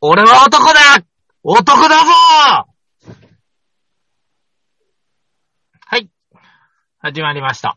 [0.00, 0.80] 俺は男だ
[1.42, 2.12] 男だぞ
[5.86, 6.08] はい。
[6.98, 7.76] 始まりました。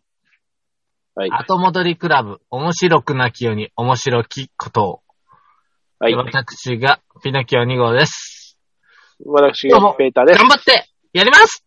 [1.16, 1.32] はい。
[1.32, 5.02] 後戻りクラブ、面白くなきように面白きことを。
[5.98, 6.14] はい。
[6.14, 8.60] 私がピノキオ2号です。
[9.26, 10.38] 私がペーターです。
[10.38, 11.66] 頑張ってやります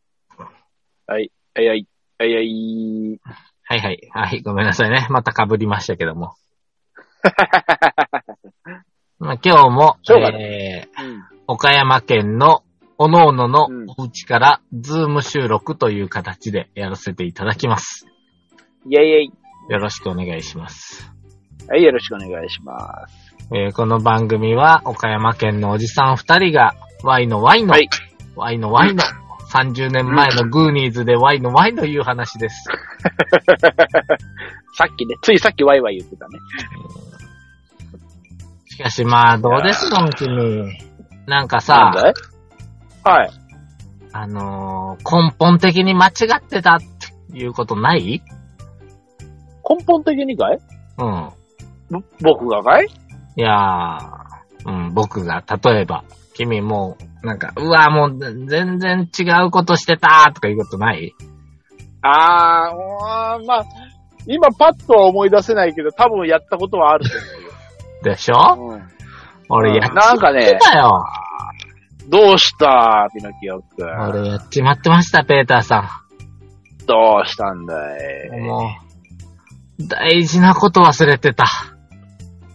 [1.09, 1.32] はい。
[1.57, 1.89] はいはい。
[2.18, 3.21] はいはい。
[3.64, 4.11] はいはい。
[4.12, 5.09] はい、ごめんなさいね。
[5.11, 6.34] また被りましたけども。
[9.18, 11.22] まあ、今日も、しょうがなえー、うん。
[11.46, 12.62] 岡山県の
[12.98, 18.06] おのおののうんお家からズーム収録という形でやらせていただきます。
[18.89, 19.32] イェイイェイ。
[19.72, 21.11] よろしくお願いします。
[21.68, 23.34] はい、よろしくお願いします。
[23.53, 27.89] えーこの番組は岡山県のおじさん二人が Y の Y の、はい
[28.36, 29.03] Y の Y の、
[29.53, 32.64] 30年前のグーニーズで Y の Y のいう話です。
[34.77, 36.39] さっきね、ついさっきワイワイ言ってたね。
[38.74, 40.77] しかしまあ、どうですか、君。
[41.27, 42.14] なんかなんさ、だい？
[43.05, 43.31] はい。
[44.12, 46.81] あのー根本的に間違ってたっ
[47.31, 48.20] ていうことない？
[49.69, 50.58] 根本的にかい？
[50.98, 51.31] うん。
[51.89, 52.86] ぼ僕がかい？
[53.36, 56.03] いやー、うん、僕が、例えば、
[56.34, 61.12] 君もう、なんか、うわ、もう全然違うことしてたとかいうことない？
[62.03, 63.64] あー、うーんまあ、
[64.27, 67.11] 今パッとは思い出せないけど、多分やったことはあると
[68.05, 68.34] でしょ？
[68.36, 68.83] 思うん。
[69.48, 71.05] 俺やっなんかねちまってたよ。
[72.08, 73.08] どうした？
[73.16, 73.88] ピノキオくん。
[74.10, 76.05] 俺やっちまってました、ペーターさ
[76.86, 78.38] どうしたんだん。
[78.38, 78.41] い？
[78.41, 78.70] も
[79.80, 81.47] う、大事なこと忘れてた。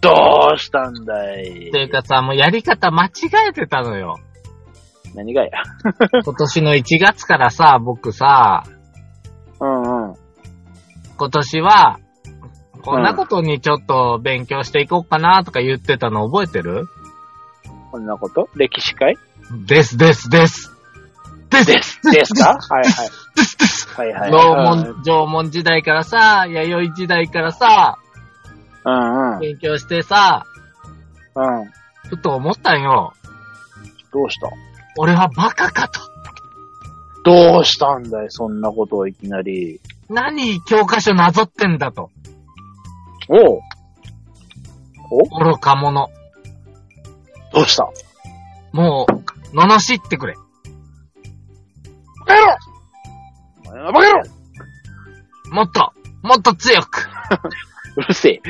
[0.01, 1.43] どうしたんだい？
[1.71, 3.09] ていうかさ、もうやり方間違
[3.49, 4.17] えてたのよ。
[5.15, 5.49] 何がや？
[6.23, 8.63] 今年の1月からさ、僕さ、
[9.59, 10.15] うんうん。
[11.17, 11.99] 今年は、
[12.81, 16.87] こんなことにちょっと勉強していこうかなとか言ってたの覚えてる？
[17.91, 18.49] こんなこと？
[18.55, 19.17] 歴史会？
[19.65, 20.71] です、です、です。
[21.49, 22.01] です、です。
[22.11, 22.57] ですか？
[22.57, 23.09] はいはい。
[23.35, 23.87] です、です。
[23.89, 24.31] はいはい。
[24.31, 27.97] 縄文、縄文時代からさ、弥生時代からさ、
[28.85, 29.39] うんうん。
[29.39, 30.45] 勉強してさ、
[31.35, 31.65] うん。
[32.09, 33.13] ふと思ったんよ。
[34.13, 34.49] どうした？
[34.97, 35.99] 俺はバカかと。
[37.23, 39.81] どうしたんだいそんなことをいきなり。
[40.09, 42.09] 何教科書なぞってんだと。
[43.29, 43.59] おう
[45.43, 46.09] 愚か者。
[47.53, 47.87] どうした？
[48.73, 49.05] も
[49.53, 50.35] う、罵ってくれ。
[52.25, 52.57] バカ野郎
[53.65, 54.29] お前はバカ野郎
[55.51, 57.07] もっと、もっと強く。
[57.97, 58.41] うるせえ。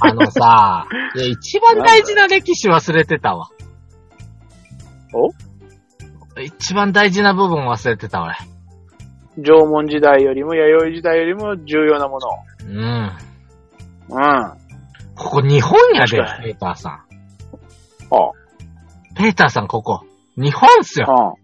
[0.00, 0.86] あのさ、
[1.16, 3.48] いや、一番大事な歴史忘れてたわ。
[5.14, 5.30] お？
[6.42, 8.34] 一番大事な部分忘れてた、俺。
[9.38, 12.18] 縄文時代よりも弥生時代よりも重要なも
[12.62, 13.12] うん。
[14.08, 14.16] の。
[14.16, 15.14] うん。
[15.14, 16.92] ここ日本やで、確かペーターさん。
[16.92, 16.98] あ
[19.16, 20.02] ペーターさん、ここ。
[20.36, 21.06] 日本っすよ。
[21.08, 21.34] あ。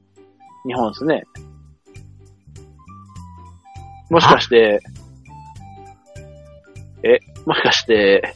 [0.67, 0.71] うん。
[0.71, 1.25] 日本ですね。
[4.11, 4.81] もしかして、
[7.05, 8.35] え、もしかして、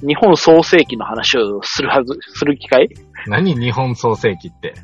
[0.00, 2.88] 日本創世記の話をするはず、する機会？
[3.26, 4.74] 何日本創世記って？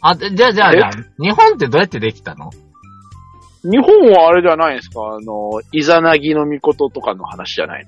[0.00, 2.50] あ、でじゃあじゃあじゃあ、日本ってどうやってできたの？
[3.64, 5.00] 日本はあれじゃないですか？
[5.00, 7.86] あの、イザナギの御事とかの話じゃない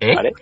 [0.00, 0.12] え？
[0.12, 0.32] あれ？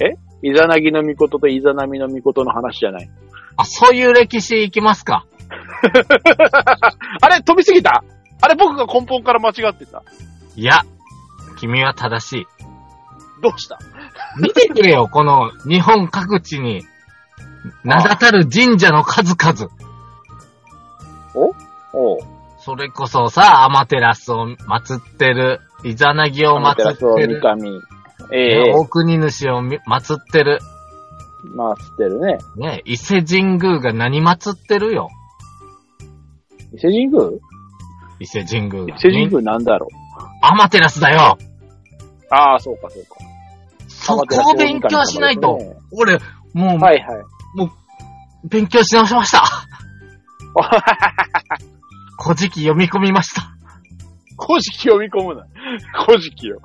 [0.00, 0.14] え？
[0.42, 3.08] イザナギの御事とイザナミの御事の話じゃない
[3.56, 5.26] あ、そういう歴史行きますか。
[7.22, 8.04] あれ飛びすぎた？
[8.40, 10.02] あれ僕が根本から間違ってた？
[10.56, 10.82] いや、
[11.58, 12.46] 君は正しい。
[13.42, 13.78] どうした？
[14.40, 16.82] 見てくれよ、 この日本各地に、
[17.84, 19.70] 名だたる神社の数々。
[21.34, 21.50] お？
[22.16, 22.18] う。
[22.58, 27.80] それこそさ、アマテラスを祀ってる、イザナギを祀ってる、三上。
[28.32, 30.58] ええ大国主をみ祀ってる、
[31.54, 32.38] まあ、つってるね。
[32.56, 35.10] ね、伊勢神宮が何祀ってるよ。
[36.72, 37.20] 伊勢神宮？
[38.20, 38.94] 伊勢神宮が。
[38.96, 39.88] 伊勢神宮なんだろう
[40.42, 41.38] アマテラスだよ
[42.30, 43.16] ああ、そうか、そうか。
[43.88, 45.58] そこを勉強しないと。
[45.92, 46.18] 俺、
[46.52, 47.24] もう、はいはい。
[48.48, 49.44] 勉強し直しました。
[52.22, 53.42] 古事記読み込みました。
[54.38, 55.46] 古事記読み込むな。
[56.06, 56.60] 古事記よ。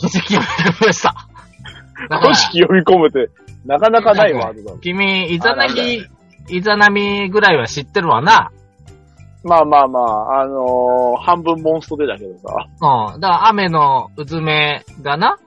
[0.00, 0.46] 古事記読
[0.80, 1.14] みました。
[2.20, 3.30] 古事記読み込むって、
[3.64, 4.78] なかなかないワードだ。
[4.80, 6.06] 君、イザナギ、
[6.48, 8.50] イザナミぐらいは知ってるわな。
[9.44, 12.68] まあまあまあ、あのー半分モンストでだけどさ。
[13.14, 13.20] うん。
[13.20, 15.38] だから雨のうずめがな、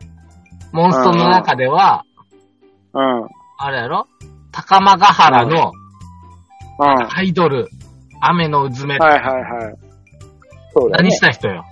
[0.74, 2.04] モンストの中では、
[2.94, 3.22] うん。
[3.22, 3.28] うん。
[3.58, 4.08] あれやろ？
[4.52, 5.72] 高間ヶ原の
[7.16, 7.70] アイドル、
[8.22, 9.76] 雨のうずめ、はいはいはい。
[10.74, 11.12] そうだね何。
[11.12, 11.64] した人よ？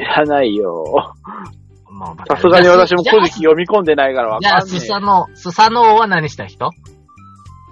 [0.00, 1.14] 知らないよ。
[1.90, 4.80] もう、さすがに私も古事記読み込んでないからわじゃあ、かんねえ。
[4.80, 6.70] スサノオ、スサノオは何した人？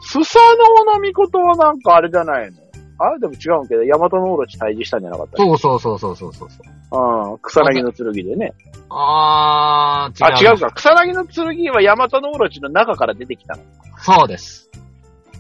[0.01, 2.59] スサノオの御事はなんかあれじゃないの？
[3.01, 6.57] あれでも違うんけど、ヤマトノオロチ退治したんじゃなかったそうそうそうそうそうそうそ
[6.93, 7.31] う。
[7.33, 7.39] うん。
[7.39, 8.53] 草薙の剣でね。
[8.91, 10.49] あー、違う。
[10.49, 10.73] あ、違うか。
[10.73, 13.63] 草薙の剣はヤマトノオロチの中から出てきたの。
[13.99, 14.69] そうです。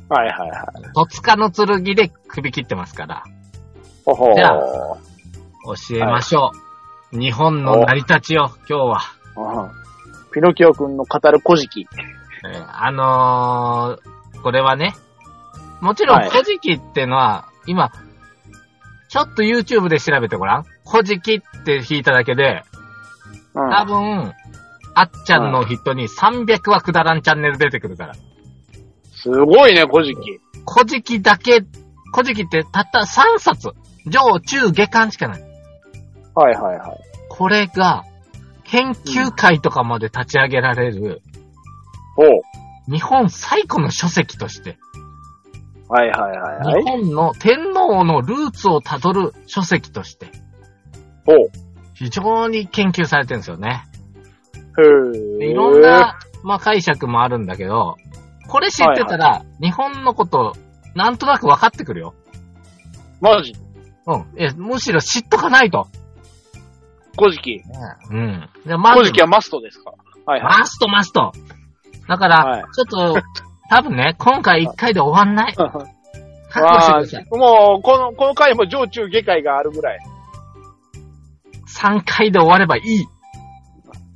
[0.08, 0.92] はいはいはい。
[0.94, 3.24] 戸塚の剣で首切ってますから、
[4.04, 5.90] ほほじゃあー。
[5.90, 6.67] 教えましょう。
[7.12, 8.98] 日本の成り立ちを、今日は。
[9.36, 9.88] うん
[10.30, 11.88] ピノキオくんの語る古事記。
[12.44, 14.94] えーあのー、これはね、
[15.80, 17.90] もちろん、はい古事記ってのは、今、
[19.08, 20.64] ちょっと YouTube で調べてごらん。
[20.86, 22.62] 古事記って弾いただけで、
[23.54, 23.70] うん。
[23.70, 24.34] 多分、
[24.94, 28.14] あっちゃんのヒットに300はくだらんチャンネル出てくるから。
[29.14, 30.40] すごいね、古事記。
[30.70, 31.64] 古事記だけ、
[32.14, 33.70] 古事記ってたった3冊。
[34.06, 35.47] 上中下巻しかない。
[36.38, 36.98] はいはいはい。
[37.28, 38.04] これが、
[38.64, 41.22] 研究会とかまで立ち上げられる、
[42.16, 42.92] ほう。
[42.92, 44.78] 日本最古の書籍として、
[45.88, 46.82] はいはいはいはい。
[46.84, 50.30] 日本の天皇のルーツをたどる書籍として。
[51.94, 53.84] 非常に研究されてるんですよね。
[55.40, 57.96] へいろんな、まあ、解釈もあるんだけど、
[58.48, 60.54] これ知ってたら、日本のこと、
[60.94, 62.14] なんとなく分かってくるよ。
[63.20, 63.54] マジ？
[64.06, 64.26] うん。
[64.36, 65.88] え、むしろ知っとかないと。
[67.18, 67.62] 古事記。
[68.10, 68.48] うん。
[68.66, 69.92] でまず古事記はマストですか
[70.26, 70.58] はいはい。
[70.60, 71.32] マストマスト。
[72.08, 73.22] だから、はいちょっと、
[73.70, 75.54] 多分ね、今回一回で終わんない。
[76.50, 77.26] 覚悟してくまださい。
[77.30, 79.98] あ、もう、この、この回も上中下界があるぐらい。
[81.78, 83.06] 3回で終わればいい。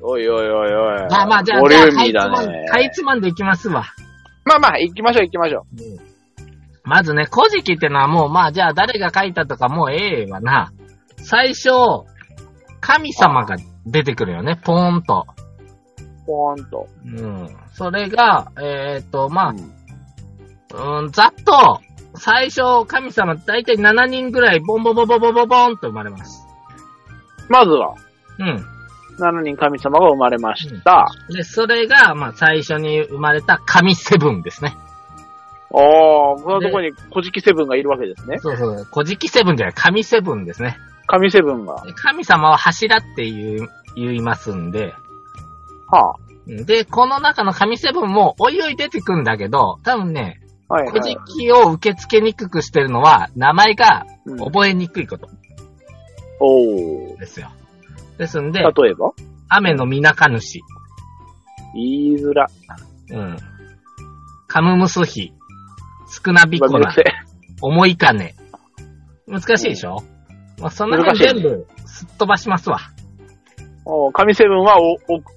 [0.00, 1.08] おいおいおいおい。
[1.10, 2.68] まあまあ、じゃあ、ボじゃあ、かいつまんね。
[2.68, 3.84] かいつまんでいきますわ。
[4.44, 5.64] まあまあ、行きましょう行きましょ
[6.84, 10.72] まずね、古事記ってのはもう、まあ、じゃあ誰が書いたとかもうええわな。
[11.18, 11.70] 最初、
[12.82, 13.56] 神様が
[13.86, 15.26] 出てくるよね、ポーンと。
[16.24, 16.26] う。
[16.26, 16.88] ポーンと。
[17.04, 17.48] うん。
[17.72, 19.72] それが、えっ、と、まうん
[20.74, 21.80] あ、うん、ざっと、
[22.16, 26.46] 最初、神様、だいたい7人ぐらい、ボンボンボンボンボンボンボンと生まれます。
[27.48, 27.94] まずは、
[28.38, 28.66] うん。
[29.18, 31.06] 7人神様が生まれました。
[31.30, 34.76] で、それが、まあ、最初に生まれた神セブンですね。
[35.70, 38.38] おー、このとこに古事記セブンがいるわけですね。
[38.40, 38.86] そうそう。
[38.92, 40.76] 古事記セブンじゃない、神セブンですね。
[41.12, 41.84] 神セブンが。
[41.94, 44.94] 神様は柱って言う、言いますんで、
[45.88, 46.14] あ。
[46.46, 51.32] で、この中の神セブンもおいおい出てくんだけど、多分ね、はい、古事はい。
[51.38, 55.28] 記を受け付けにくくしてるのは、名前がうん覚えにくいこと
[56.40, 57.18] おー。
[57.20, 57.50] ですよ。
[58.16, 59.12] ですんで、例えば？
[59.50, 60.60] 雨のみなか主、
[61.74, 62.46] 言いづら。
[63.10, 63.36] うん。
[64.46, 65.34] カムムスヒ、
[66.24, 67.12] 少なびこなまあめんどく、せえ
[67.60, 68.34] 重い金。
[69.26, 70.02] 難しいでしょ、
[70.58, 72.78] まあ、その辺全部すっ飛ばしますわ。
[74.12, 74.96] 神セブンはお、お、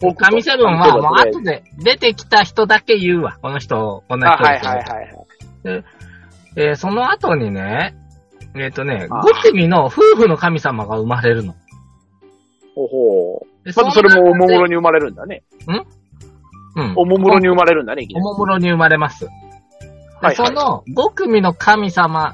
[0.09, 1.63] お、神セブンはもう後で。
[1.79, 3.37] で出てきた人だけ言うわ。
[3.41, 4.43] この人、このあ、人。
[4.43, 5.83] はいはいはいはい。
[6.57, 7.95] えーその後にね、
[8.55, 11.53] えっ、とね、あ5組の夫婦の神様が生まれるの。
[12.75, 13.73] ほほでう。
[13.75, 14.69] まずそれもおもむろに。
[14.69, 15.43] に生まれるんだね。
[15.67, 16.93] うん。
[16.95, 19.21] おもむろに生まれるんだね、おもむろに生まれます。
[19.21, 19.33] では
[20.21, 22.33] いはいその5組の神様、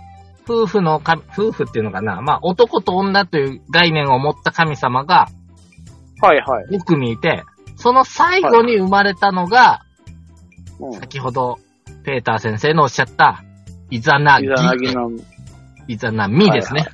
[0.52, 5.28] 夫婦の神、夫婦っていうのかなまあ男と女という概念を持った神様が
[6.22, 6.68] はいはい。
[6.68, 7.44] 5組いて、
[7.76, 9.82] その最後に生まれたのが、
[10.80, 10.94] うん。
[10.94, 11.60] 先ほど
[12.04, 13.44] ペーター先生のおっしゃった、
[13.90, 15.12] イザナギイ、ザナギの、
[15.88, 16.82] イザナミですね。
[16.82, 16.92] はい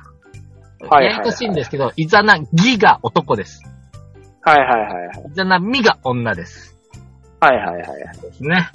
[0.90, 3.64] はいややこしいんですけど、イザナギが男です。
[4.42, 5.30] はいはいはいはい。
[5.32, 6.78] イザナミが女です。
[7.40, 8.20] はいはいはいはい。
[8.20, 8.70] ですね。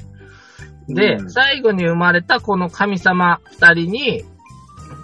[0.89, 4.25] で、うん最後に生まれたこの神様二人に、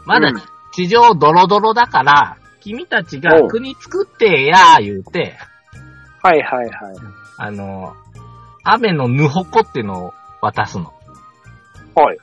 [0.10, 5.36] まだうん地上ドロドロだから、君たちが国作ってやー言うて、
[6.22, 6.96] はいはいはい。
[7.38, 7.94] あの、
[8.64, 10.94] 雨のぬほこっていうのを渡すの。
[11.96, 12.18] はい。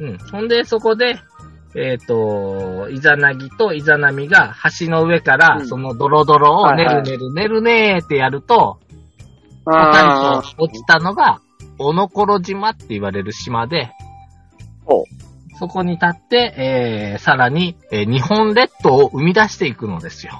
[0.00, 0.18] うん。
[0.18, 1.20] ほんで、そこで、
[1.76, 8.78] えっ、と、イザナギとイザナミが橋の上から、うんそのドロドロをねるねるねるねーってやると、
[9.66, 11.40] あパタリと落ちたのが、
[11.78, 13.90] おのころ島って言われる島で、
[15.58, 20.32] そこに立って、えー、さらに、えー日本列島を生み出していくのですよ。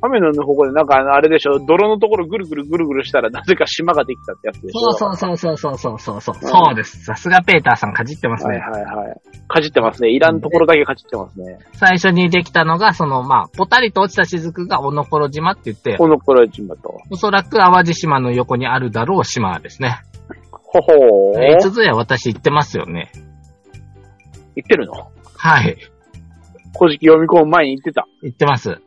[0.00, 4.92] 雨のぬほこでなんかあの、あれでしょ、泥のところぐるぐるぐるぐるしたらなぜか島ができたってやつでしょ？
[4.92, 6.36] そうそうそうそうそうそうそう。
[6.36, 7.04] んそうです。
[7.04, 8.58] さすがペーターさんかじってますね。
[8.58, 9.20] はいはいはい。
[9.48, 10.10] かじってますね。
[10.10, 11.58] いらんところだけかじってますね。
[11.72, 17.00] 最初にできたのが、その、まあ、ぽたりと落ちた雫がおのころ島って言って、この頃島と。
[17.10, 19.98] おそらく淡路島の横にあるだろう島ですね。
[20.52, 21.42] ほほー。
[21.42, 23.10] えー、つづや私言ってますよね。
[24.58, 25.10] 言ってるの？
[25.36, 25.76] はい。
[26.78, 28.06] 古事記読み込む前に言ってた。
[28.22, 28.80] 言ってます。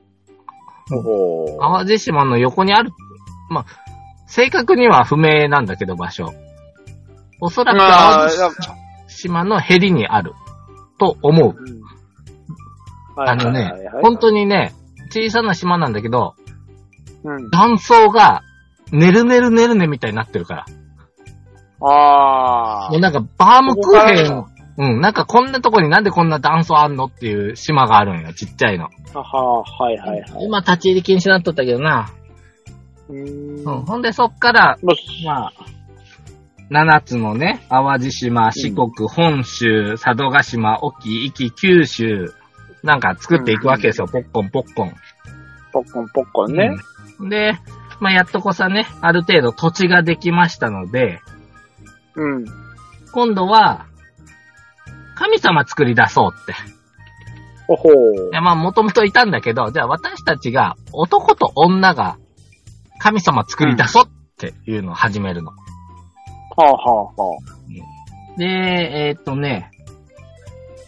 [0.89, 2.91] ほほ淡路島の横にある。
[3.49, 3.65] まあ、
[4.27, 6.33] 正確には不明なんだけど、場所。
[7.39, 8.55] おそらくまあ淡路
[9.07, 10.33] 島のヘリにある。
[10.99, 11.55] と思う。
[11.57, 11.81] うん
[13.17, 14.73] あのね、本当にね、
[15.13, 16.33] 小さな島なんだけど、
[17.23, 17.49] うん。
[17.51, 18.41] 断層が、
[18.91, 20.65] ねるねるねるねみたいになってるから。
[21.81, 22.99] ああもう。
[23.01, 24.45] なんか、バームクーヘそン、
[24.77, 28.89] うん、なんかこんなとこになんでこんな断層あんのっていう島があるんよ、ちっちゃいの。
[29.13, 30.45] はは、はいはいはい。
[30.45, 32.09] 今立ち入り禁止になっとったけどな。
[33.09, 33.69] うーん。
[33.69, 34.77] うん、ほんでそっから、
[35.25, 35.53] まあ、
[36.71, 42.33] 7つのね、淡路島、四国、本州、佐渡島、沖、壱岐、九州、
[42.83, 44.93] なんか作っていくわけですよ、ポッコンポッコン。
[45.73, 46.71] ポッコンポッコンね。
[46.75, 47.53] うんで、
[47.99, 51.19] まあ、やっとこさね、ある程度土地ができましたので、
[52.15, 52.45] うん。
[53.11, 53.85] 今度は、
[55.21, 56.55] 神様作り出そうって。
[57.67, 62.17] ほほいや、まあ、もともといたんだけど、じゃあ私たちが、男と女が、
[62.97, 65.51] 神様作り出そうっていうのを始めるの。
[65.51, 65.55] は
[66.57, 67.37] あはあは
[68.35, 69.69] で、えーっとね、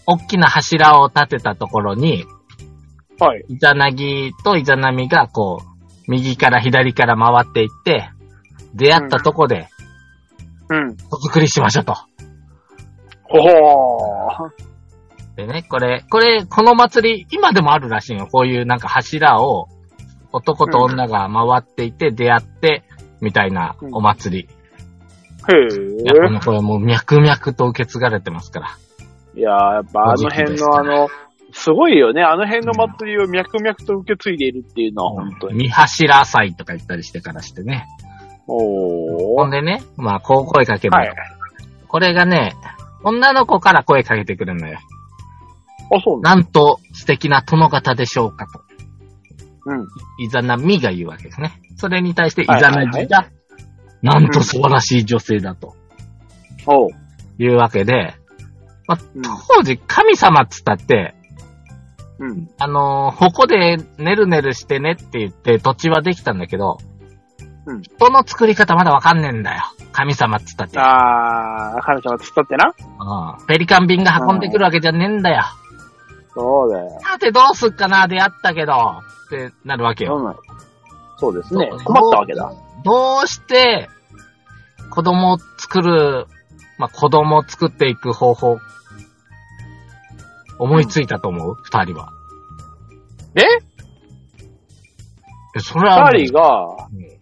[0.07, 2.25] 大きな柱を立てたところに、
[3.19, 3.25] あ。
[3.25, 3.45] はい。
[3.49, 8.09] イザナギとイザナミがこう、右から左から回っていって、
[8.73, 9.67] 出会ったとこで、
[10.69, 10.97] うん。
[11.11, 11.95] お作りしましょうと。
[13.39, 14.49] ほほ
[15.35, 18.27] でね、これ、これ、この祭り、今でもあるらしいよ。
[18.31, 19.67] こういうなんか柱を、
[20.31, 22.83] 男と女が回っていて、出会って、
[23.21, 24.49] みたいなお祭り。
[25.51, 26.29] へいや、こえ。
[26.29, 28.77] のこれもう脈々と受け継がれてますから。
[29.35, 31.09] いやーやっぱあの辺のあの、
[31.51, 32.21] すごいよね。
[32.21, 35.69] あの辺の祭りを脈々と受け継いでいるっていうのは本当に。
[35.69, 37.87] 三柱祭とか言ったりしてからしてね。
[38.47, 39.35] おー。
[39.37, 41.15] ほんでね、まあ、こう声かけるのはい。
[41.87, 42.53] これがね、
[43.03, 44.79] 女の子から声かけてくるのよ。
[45.95, 48.61] あ、そうなんなんと素敵な殿方でしょうかと。
[49.65, 49.87] うん。
[50.19, 51.59] イザナミが言うわけですね。
[51.77, 53.29] それに対してイはいザナギが、
[54.01, 55.75] なんと素晴らしい女性だと
[56.65, 56.89] おう。
[57.37, 58.15] いうわけで、
[58.87, 61.15] まあうん、当時神様っつったって、
[62.19, 62.49] うん。
[62.57, 66.77] あのー、こでねるねるしてねって言って土地はできたんだけど、
[67.65, 69.63] うん人の作り方まだわかんねえんだよ。
[69.91, 70.79] 神様っつったって。
[70.79, 72.73] あー、神様つったってな。
[73.39, 75.43] うんペリカン便が運んでくるわけじゃねえんだよ。
[76.33, 76.99] そうだよ。
[77.01, 80.17] さてどうすっかな、出会ったけど、ってなるわけよ。
[80.17, 80.35] うん
[81.17, 81.69] そうですね。
[81.85, 82.51] 困ったわけだ。
[82.83, 83.87] どうして、
[84.89, 86.25] 子供を作る、
[86.77, 88.57] まあ、子供を作っていく方法、
[90.59, 91.55] 思いついたと思う？
[91.63, 92.09] 二、人は。
[93.35, 93.41] え？
[95.55, 97.12] えそれは二人が、うん。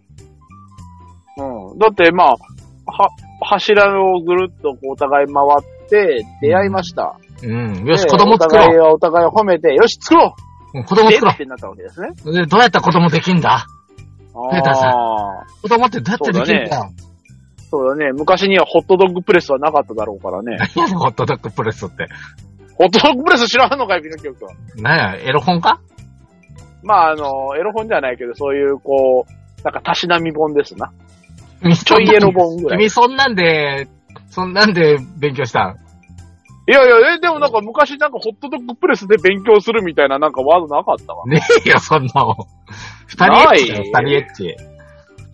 [1.78, 3.08] だってまあ、は、
[3.40, 7.16] 柱をぐるっとこうお互い回って出会いました。
[7.42, 7.84] うん。
[7.84, 10.34] よし、で子供作お互いお互いを褒めて、よし、作ろ
[10.74, 10.78] う。
[10.78, 12.08] うん子供作ろってなったわけですね。
[12.24, 12.32] う。
[12.32, 13.66] で、どうやったら子供できんだ？
[14.50, 15.46] ペーターさんああ。
[15.60, 16.76] 子供ってどうやってできるんだ？
[16.76, 16.84] よ。
[17.70, 18.12] そうだね。
[18.12, 20.56] 昔にはホットドッグプレスはなかっただろうからね。
[20.76, 22.06] 何やねんホットドッグプレスって？
[22.78, 24.48] ホットドッグプレス知らんのかい、ピノキオ君。
[24.82, 25.80] 何や、エロ本か？
[26.82, 30.90] まあ、あの、エロ本じゃないけど、そういう、こう、なんか、たしなみ本ですな。
[31.62, 32.78] 君ちょいエロ本ぐらい。
[32.78, 33.88] 君そんなんで、
[34.30, 35.76] そんなんで勉強したん？
[36.68, 41.26] いやいや、え、でもなんか昔なんかホットドッグプレスで勉強するみたいななんかワードなかったわ。
[41.26, 42.36] ねえよ、そんなもん。
[43.06, 44.56] 二人エッチだよ、二人エッチ。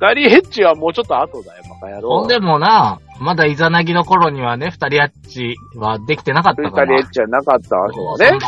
[0.01, 2.21] ダリエッチはもうちょっと後だよ、バカ野郎。
[2.21, 6.97] ほんでもな、まだイザナギの頃にはね、二人エッチはできてなかったダから。
[6.97, 8.39] リエッチはなかったわけだね。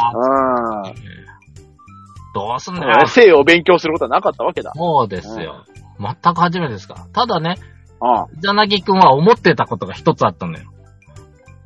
[2.32, 2.80] どうすんうん。
[2.80, 3.06] だよ。
[3.08, 4.72] 性を勉強することはなかったわけだ。
[4.76, 5.64] そうですよ。
[6.00, 6.94] 全く初めてですか？
[6.94, 7.06] ら。
[7.12, 7.56] ただね、
[8.00, 10.64] ああイザナギくんは思ってたことが一つあったのよ。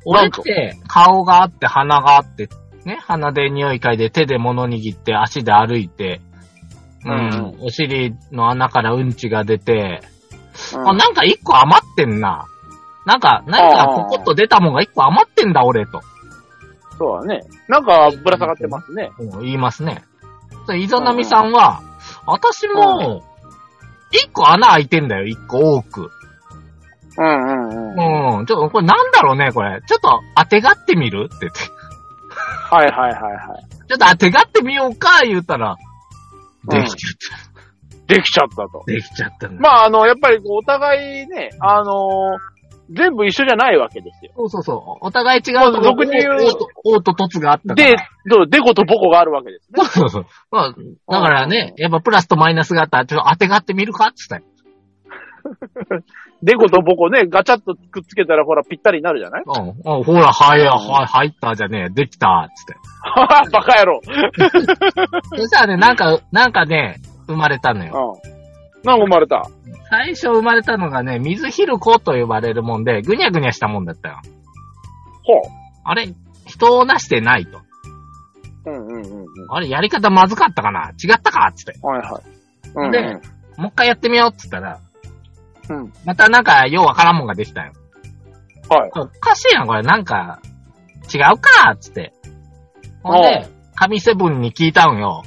[0.05, 2.49] 俺って、顔があって、鼻があって、
[2.83, 6.21] ね、鼻で匂い嗅いで、手で物握って、足で歩いて、
[7.03, 10.01] うん、うんお尻の穴からうんちが出て、
[10.75, 12.45] うんあ、なんか一個余ってんな。
[13.05, 16.01] なんか、何かポコッと出たもんが一個余ってんだ、俺と。
[16.97, 17.43] そうだね。
[17.67, 19.11] なんかぶら下がってますね。
[19.19, 20.03] うん言いますね。
[20.67, 21.81] でイザナミさんは、
[22.25, 23.23] 私も、
[24.11, 26.11] 一個穴開いてんだよ、一個多く。
[27.17, 28.39] うんうんうん。
[28.39, 28.45] うん。
[28.45, 29.81] ちょっと、これなんだろうね、これ。
[29.87, 31.29] ちょっと当てがってみる？
[31.33, 31.59] って言って。
[32.69, 33.87] はいはいはいはい。
[33.87, 35.77] ちょっと当てがってみようか、言ったら、
[36.67, 37.55] できちゃっ
[38.07, 38.83] できちゃったと。
[38.85, 38.91] た。
[38.91, 39.49] できちゃった。
[39.49, 42.37] まあ、あの、やっぱりこうお互いね、あの
[42.91, 44.31] 全部一緒じゃないわけですよ。
[44.35, 45.05] そうそうそう。
[45.05, 47.73] お互い違うまあ俗に言うオート、オート、トツがあった。
[47.73, 47.95] で、
[48.29, 49.83] どうデコとボコがあるわけですね。
[49.85, 50.25] そうそう。
[50.51, 50.75] まあ、
[51.11, 54.51] だからね、やっぱプラスとマイナスがあったら、ちょっと当てがってみるかって言ったよ
[56.43, 59.43] デコとボコね、ガチャッとくっつけたらほらぴったりになるじゃない？
[59.45, 59.67] うん。
[59.97, 62.75] うんほら、はい、はい、入ったじゃねえ、できた、つって。
[63.51, 64.01] バカ野郎。
[65.37, 68.19] そしたらね、なんか、なんかね、生まれたのよ。
[68.23, 68.34] うん。
[68.85, 69.49] なんか生まれた。
[69.89, 74.19] 最初生まれたのがね、水ヒルコと呼ばれるもんで、ぐにゃぐにゃしたもんだったよ。
[75.23, 75.41] ほ
[75.83, 76.13] あれ、
[76.45, 77.57] 人をなしてないと。
[77.57, 77.61] う。
[78.67, 79.25] うんうんうんうん。
[79.49, 80.91] あれ、やり方まずかったかな？
[80.91, 81.51] 違ったか？
[81.55, 81.79] つって。
[81.81, 82.23] はいはい。
[82.75, 82.91] うん、うん。
[82.91, 83.19] で
[83.57, 84.79] もう一回やってみようっつったら、
[85.69, 85.93] うん。
[86.05, 87.73] またなんか、ようわからんもんができたよ。
[88.69, 88.91] はい。
[88.95, 89.81] おかしいやん、これ。
[89.81, 90.39] なんか、
[91.13, 91.71] 違うか？
[91.71, 92.13] っつって。
[93.03, 95.23] ほんで、神セブンに聞いたんよ。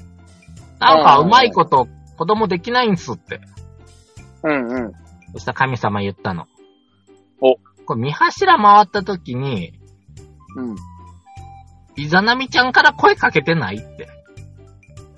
[0.78, 3.40] なんか、うまいこと、子供できないんすって。
[4.42, 4.92] うんうん。
[5.32, 6.46] そしたら神様言ったの。
[7.40, 7.56] お
[7.86, 9.72] これ、見柱回った時に、
[10.56, 10.76] うん。
[11.96, 14.08] イザナミちゃんから声かけてないって。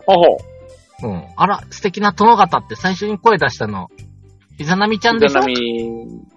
[0.07, 0.39] ほほ
[1.03, 1.25] うん。
[1.37, 3.89] あら、素敵な殿方って最初に声出したの。
[4.59, 5.41] イザナミちゃんでしょ？
[5.41, 5.83] ちなみに、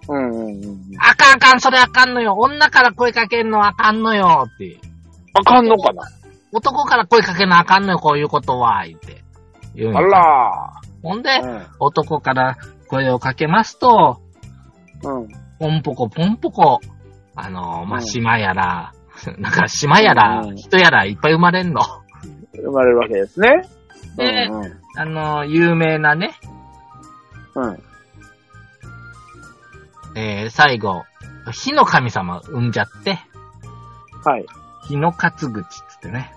[0.08, 0.80] うんうんうん。
[0.98, 2.34] あかんあかん、それあかんのよ。
[2.34, 4.46] 女から声かけんのあかんのよ。
[4.54, 4.78] って。
[5.34, 6.04] あかんのかな？
[6.52, 8.86] 男から声かけなあかんのよ、こういうことは。
[8.86, 9.23] 言って。
[9.74, 11.66] 言うんあよらほんで、ー。
[11.80, 12.56] 男から
[12.88, 14.20] 声をかけますと、
[15.02, 15.22] うん。
[15.22, 15.28] うん。
[15.58, 16.80] ポンポコポンポコ、
[17.36, 18.92] あの、まあ、うん島やら、
[19.38, 21.82] なんか島やらう、ん人やらいっぱい生まれんの。
[22.54, 23.68] 生まれるわけですね。
[24.16, 24.72] でうんうん。
[24.96, 26.32] あの、有名なね、
[27.54, 27.82] うん。
[30.16, 31.04] えー、最後、
[31.50, 33.18] 火の神様産んじゃって、
[34.24, 34.46] はい。
[34.86, 36.32] 火の勝口っつってね。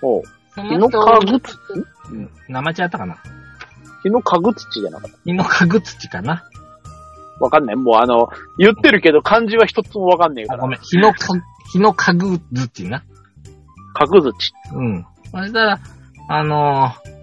[0.00, 0.22] ほう。
[0.56, 1.56] そ日のかぐつ
[2.48, 3.18] 名前違ったかな？
[4.02, 5.18] 日のかぐ土じゃなかった？
[5.24, 6.42] 火のかぐ土かな？
[7.38, 7.76] わかんない。
[7.76, 10.62] もうあの、言ってるけど漢字は一つもわかんねえかあ、ら。
[10.62, 10.80] ごめん。
[10.80, 11.18] 火のか、
[11.70, 13.04] 火のかぐ土な？
[13.94, 14.32] かぐ土。
[14.74, 15.06] うん。
[15.30, 15.80] そしたら、
[16.28, 17.16] あのー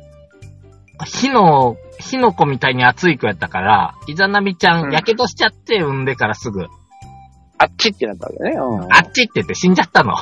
[1.05, 6.67] 火の、火の子みたいに熱い子やったから、イザナミちゃうんん、やけどしちゃって産んでからすぐ、
[7.57, 8.51] あっちってなったわけね。
[8.51, 8.93] うん。
[8.93, 10.13] あっちって言って死んじゃったの。
[10.13, 10.21] あ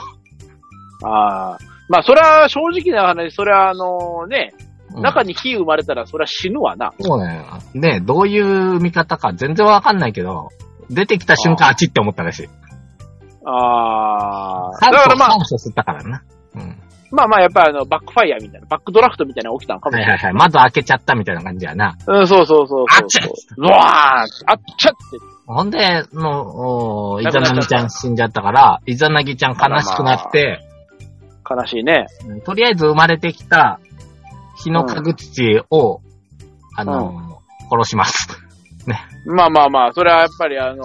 [1.04, 1.58] あ。
[1.92, 4.72] まあ、それは正直な話、それはあのね、うん
[5.02, 6.92] 中に火生まれたらそれは死ぬわな。
[7.00, 7.46] そうだよ。
[7.74, 10.50] ねどういう見方か全然わかんないけど、
[10.90, 12.50] 出てきた瞬間あっちって思ったらしい。
[13.46, 14.72] ああ。
[14.82, 16.24] だからまあ、酸素吸ったからな。
[16.56, 16.78] うん。
[17.12, 20.16] まあまあやっぱりあの、バックファイヤーみたいな、バックドラフトみたいなのが起きたのかもしれない。
[20.16, 20.34] はいはいはい。
[20.34, 21.96] 窓開けちゃったみたいな感じやな。
[22.08, 22.86] うん、そうそうそう。
[22.90, 24.28] あっちゃうわーあっ
[24.78, 24.98] ちゃって。
[25.48, 30.60] ほんで、もう、イザナギちゃん死んじゃったから、イザナギちゃん悲しくなって、
[31.56, 32.08] 悲しいね。
[32.28, 33.80] うんとりあえず生まれてきた、
[34.64, 36.02] 日のかぐ土を、
[36.76, 37.32] あのー
[37.74, 38.28] 殺します。
[39.26, 40.84] まあまあまあ、それはやっぱりあの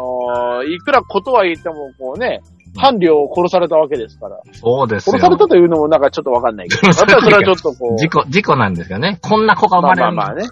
[0.62, 2.40] ーいくらことは言っても、こうね、
[2.76, 4.38] 伴侶を殺されたわけですから。
[4.52, 5.14] そうですよ。
[5.14, 6.87] 殺されたというのもなんかちょっとわかんないけど。
[6.87, 7.98] やっぱりそれはちょっとこう。
[7.98, 9.18] 事故、事故なんですよね。
[9.22, 10.48] こんな子が生まあまれるまあまあね。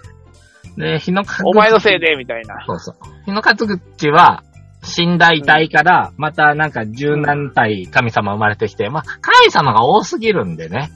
[0.77, 2.55] で、日のお前のせいで、みたいな。
[2.67, 2.95] そうそう。
[3.25, 4.43] 日のかぐちは、
[4.85, 10.91] 死んだ遺体から、またなんか十何体神様生まれてきて、まあ、神様が多すぎるんでね。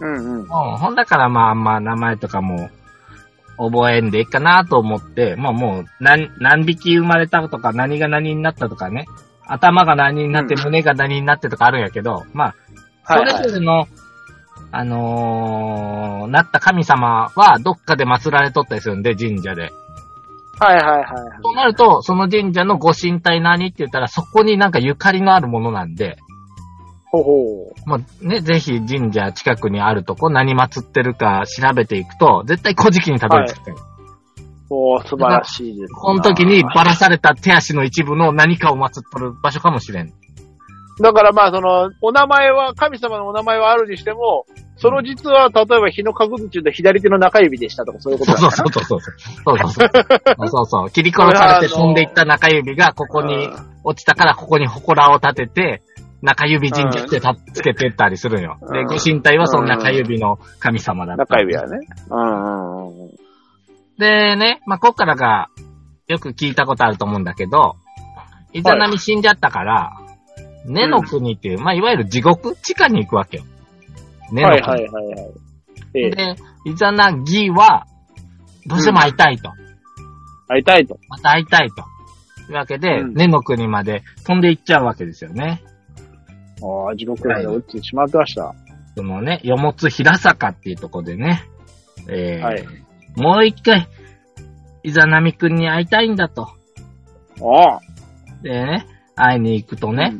[0.00, 0.40] うんうん。
[0.42, 2.70] うん、ほんだからまあまあ名前とかも
[3.56, 9.06] 覚えんでいいかなと思って、まあもう何、何匹生まれたとか何が何になったとかね、
[9.46, 12.54] 頭が何になってうん胸が何になってとかあるんやけど、まあ、
[13.06, 13.86] そはいはいれぞれの、
[14.70, 19.70] あのーなった神様はどっかで祀られとったりするんで、神社で。
[20.60, 21.04] はいはいはい。
[21.42, 26.16] そうなると、その神社のご神体何って言ったら、そこになんかゆかりのあるものなんで、
[27.10, 33.76] ほほまあね、ぜひ神社近くにあるとこ何祀ってるか調べていくと、絶対古事記にたどり着くから。
[34.70, 35.98] おー素晴らしいですな。
[35.98, 40.12] この時にばらされた手足の一部の何かを祀っとる場所かもしれん。
[41.00, 44.44] だからまあ、その、お名前は、神様のお名前はあるにしても、
[44.78, 49.00] その実は、例えば日のかぐ土の左手の中指でしたとか、そういうことそうだそうそうそう。
[49.00, 50.48] そうそうそう。
[50.48, 50.90] そうそう。
[50.90, 53.48] 切り殺されて飛んでいった中指がここに
[53.82, 55.82] 落ちたからここに祠を立てて、
[56.22, 58.58] 中指神社ってたつけてったりするんよ。
[58.72, 61.22] で、うんご神体はその中指の神様だった。
[61.24, 61.78] 中指はね。
[63.98, 65.48] でね、まあ、こっからが、
[66.06, 67.74] よく聞いたことあると思うんだけど、
[68.52, 69.92] イザナミ死んじゃったから、
[70.66, 73.44] 根の国っていう、まあ、いわゆる地獄地下に行くわけよ。
[74.32, 74.72] 根のはい国。
[74.72, 75.30] はいはいはい。
[75.94, 76.36] ええ、で、
[76.66, 77.86] イザナギは、
[78.66, 79.50] どうしても会いたいと。
[80.48, 80.98] 会いたいと。
[81.08, 81.84] また会いたいと。
[82.50, 85.62] いうわけで、うん根の国まで飛んで行っちゃうわけですよね。
[86.62, 88.54] ああ、地獄まで落ちてしまってました。
[88.96, 91.44] そのね、よもつ平坂っていうとこでね、
[92.08, 92.64] えーはい。
[93.16, 93.88] もう一回、
[94.82, 96.42] イザナミくんに会いたいんだと。
[96.42, 97.80] ああ。
[98.42, 100.14] でね、会いに行くとね、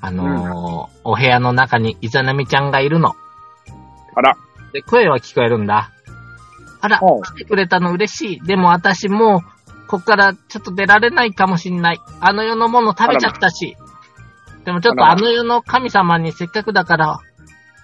[0.00, 3.14] あのーお部屋の中にイザナミちゃんがいるの。
[4.18, 4.36] あら。
[4.72, 5.92] で、声は聞こえるんだ。
[6.80, 8.40] あら、おう来てくれたの嬉しい。
[8.40, 12.00] でも私もう、こっからちょっと出られないかもしんない。
[12.20, 13.76] あの世のもの食べちゃったし。
[14.64, 17.20] でもちょっとあの世の神様にせっかくだから、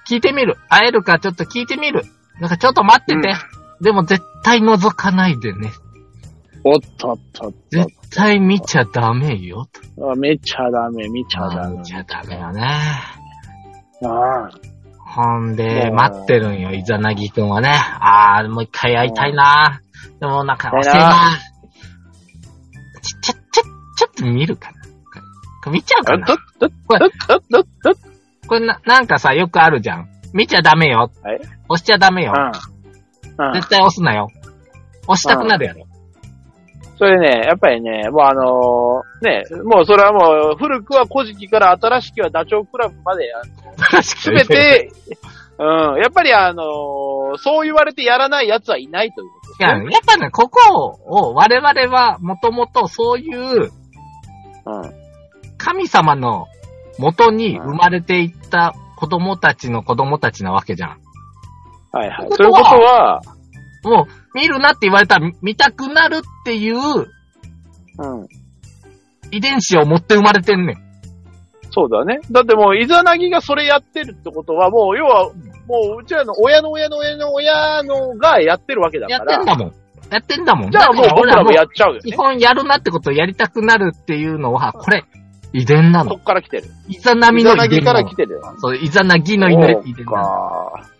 [0.08, 0.56] 聞いてみる。
[0.68, 2.02] 会えるかちょっと聞いてみる。
[2.40, 3.34] なんかちょっと待ってて。
[3.80, 5.70] でも絶対覗かないでね。
[6.64, 9.68] おっとっとっと絶対見ちゃダメよ。
[9.96, 11.78] とあ見ちゃダメ、見ちゃダメ。
[11.78, 12.62] 見ちゃダメよね。
[14.02, 14.73] ああ。
[15.14, 17.70] ほんで、待ってるんよ、イザナギくんはね。
[17.70, 19.80] あー、もう一回会いたいな。
[20.20, 21.38] でもなんか遅い会いたいなな。
[23.00, 23.62] ちょ、ちょ、ちょ、
[23.96, 24.82] ちょっと見るかな。
[25.62, 27.08] これ見ちゃうかなこれ
[28.46, 30.08] これな、なんかさ、よくあるじゃん。
[30.32, 31.10] 見ちゃダメよ。
[31.22, 32.32] はい押しちゃダメよ。
[33.54, 34.28] 絶対押すなよ。
[35.06, 35.83] 押したくなるやろ。
[36.96, 43.32] それね、やっぱりね、もうあのーね、もうそれはもう、古くは古事記から新しきはダチョウ倶楽部まで、
[44.02, 44.92] すすべ、て、
[45.58, 45.66] うん、
[46.00, 47.04] やっぱりあのー
[47.38, 49.92] そう言われてやらない奴はいないということですいや、ね。
[49.92, 53.72] やっぱね、ここを我々はもともとそういう
[54.66, 55.04] うん。
[55.58, 56.46] 神様の
[56.98, 60.98] 元に生まれていった子供たちの子供たちなわけじゃん。
[61.92, 62.28] はいはい。
[62.30, 63.20] というこことは
[63.84, 68.28] もう、見るなって言われたら見たくなるっていううん。
[69.30, 70.84] 遺伝子を持って生まれてんねん。
[71.70, 72.20] そうだね。
[72.30, 75.24] だってもう、イザナギがそれやってるってことは、もう、要は、
[75.66, 79.34] もう、うちらの親の親の親の親のがやってるわけだやから。
[79.34, 79.72] ってんだもん。
[80.10, 80.70] やってんだもん。
[80.70, 82.00] じゃあもうだから僕らもやっちゃうよね。
[82.02, 85.04] 基本やるなってことをやりたくなるっていうのは、これ、
[85.52, 86.16] 遺伝なその。
[86.16, 86.64] っから来てる。
[86.88, 88.54] イザナミイのザナギから遺伝なの来てるよ。
[88.58, 90.06] そう、イザナギの遺伝遺伝。
[90.06, 90.90] か。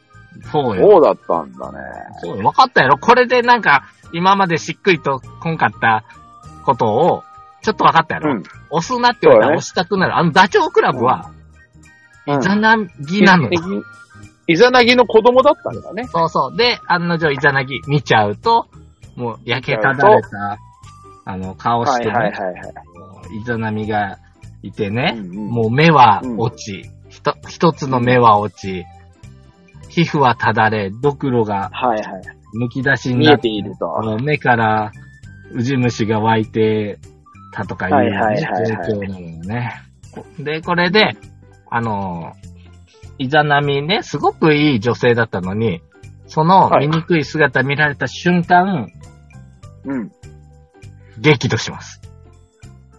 [0.50, 0.90] そうよ。
[0.90, 1.78] そうだったんだね。
[2.22, 2.42] そうよ。
[2.42, 6.04] 分かったやろこれでなんか、今までしっくりとこんかった
[6.64, 7.24] ことを、
[7.62, 8.42] ちょっと分かったやろ、うん。
[8.70, 10.16] 押すなって言われたら押したくなる。
[10.16, 11.44] あのダチョウ倶楽部は、うん
[12.26, 13.84] イザナギなのよ。
[14.46, 16.04] イザナギの子供だったんだね。
[16.04, 16.56] そうそう。
[16.56, 18.66] で、案の定イザナギ見ちゃうと、
[19.16, 20.58] もう焼けただれた、
[21.24, 22.60] あの、顔してね、はいはいはいは
[23.32, 23.36] い。
[23.40, 24.18] イザナミが
[24.62, 28.84] いてね、うんうんもう目は落ち、ひと一つの目は落ち、
[29.94, 32.22] 皮膚はただれ、ドクロがはいはい。
[32.60, 34.18] 剥き出しに見えてていると。
[34.20, 34.90] 目から
[35.52, 36.98] ウジ虫が湧いて
[37.52, 39.72] たとかいう、ねはいはいはいはい状況なのよね。
[40.38, 41.16] で、これで、
[41.70, 42.32] あの、
[43.18, 45.80] イザナミね、すごくいい女性だったのに、
[46.26, 48.88] そのはい醜い姿見られた瞬間、
[49.84, 50.10] うん。
[51.20, 52.00] 激怒します。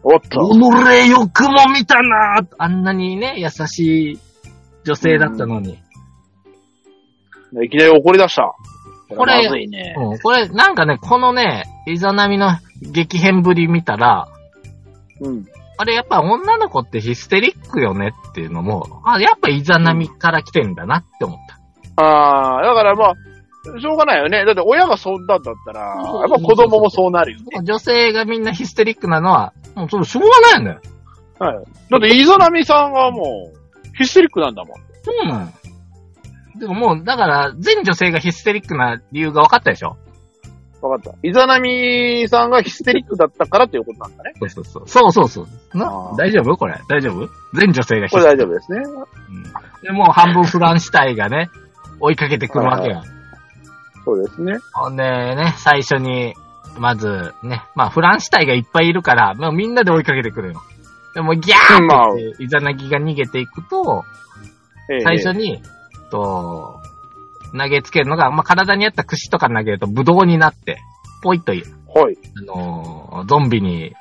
[0.04, 0.40] おっと。
[0.40, 4.20] おのれよくも見たなぁあんなにね、優しい
[4.86, 5.80] 女性だったのに。
[7.64, 8.54] いきなり怒り出した。
[9.16, 9.96] これまずいね。
[9.98, 14.28] うん、これ、なんかね、このね、イザナミの激変ぶり見たら、
[15.22, 15.46] うん。
[15.78, 22.04] あれやっぱ女の子ってヒステリックよねっていうのも、あ、やっぱイザナミから来てんだなって思った。
[22.04, 23.14] ああ、だからまあ、
[23.80, 24.46] しょうがないよね。
[24.46, 27.64] だって親がそんなんだったら、やっぱ子供もそうなるよね。
[27.64, 30.82] 女性がみんなヒステリックなのは、もうそれしょうがないんだよ。
[31.40, 31.66] はい。
[31.90, 34.78] だって、イザナミさんはもう、ヒステリックなんだもん。
[35.04, 35.52] そうなの。
[36.60, 39.98] でももう、だから、全女性がヒステリックな理由が分かったでしょ？
[40.82, 41.18] わかった。
[41.24, 44.34] イザナミさんがヒステリックだったからということなんだね。
[44.40, 44.88] そうそうそう。
[44.88, 45.48] そうそうそう。
[45.74, 46.56] あなー大丈夫？
[46.58, 46.80] これ。
[46.88, 47.30] 大丈夫？
[47.54, 48.54] 全女性がヒこれステリック。
[48.54, 48.80] 大丈夫ですね。
[48.88, 51.50] うんで、もう半分フランシュタインがね、
[52.00, 53.04] 追いかけてくるわけよ。
[54.04, 54.58] そうですね。
[54.74, 56.34] ほんでね、最初に、
[56.78, 60.62] まずね、まあフランシュタインがいっぱいいるから、もうみんなで追いかけてくるよ。
[61.14, 64.04] でもギャーって言って、イザナギが逃げていくと、
[64.92, 65.62] ええ最初に、
[66.10, 66.82] と、
[67.58, 70.80] 投げつけるのが、まあ体にあった串とか投げるとブドウになって、
[71.24, 72.18] ポイッと、はい。
[72.38, 73.94] あのーゾンビに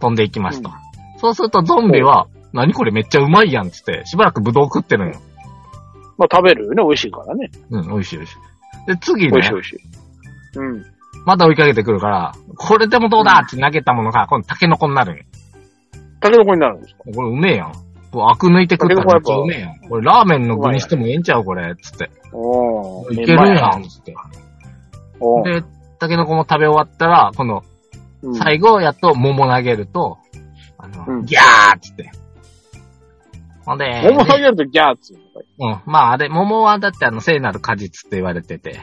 [0.00, 0.70] 飛んでいきますと。
[0.70, 0.74] うん
[1.16, 5.20] そうするとゾンビは、何これめっちゃうまいやんっつって、しばらくブドウ食ってるのよ。
[6.18, 6.82] まあ食べるよね。
[6.82, 7.50] 美味しいからね。
[7.70, 8.86] うん、美味しい美味しい。
[8.86, 9.78] で、次ね美味しい、美味しい。
[10.56, 10.84] うん。
[11.24, 15.24] また追いかけてくるから、これでもどうだって投げたものが、今度タケノコになるんよ。
[16.20, 17.04] タケノコになるんですか？
[17.14, 17.72] これうめえやん。
[18.22, 19.88] アク抜いて食ったらめっちゃうめえやん。
[19.88, 22.10] これラーメンの具にしてもええんちゃうこれ、つって。
[22.32, 23.14] おー。
[23.14, 24.14] いけるやん、つって。
[25.44, 25.62] で、
[25.98, 27.62] タケノコも食べ終わったら、今度、
[28.22, 30.18] うん最後、やっと桃投げると、
[30.78, 32.10] あの、うんギャーっつって。
[33.66, 35.80] ほんで、桃投げるとギャーっつうん。
[35.86, 38.80] まあ、あれ、桃はだってあの、聖なる果実って言われてて、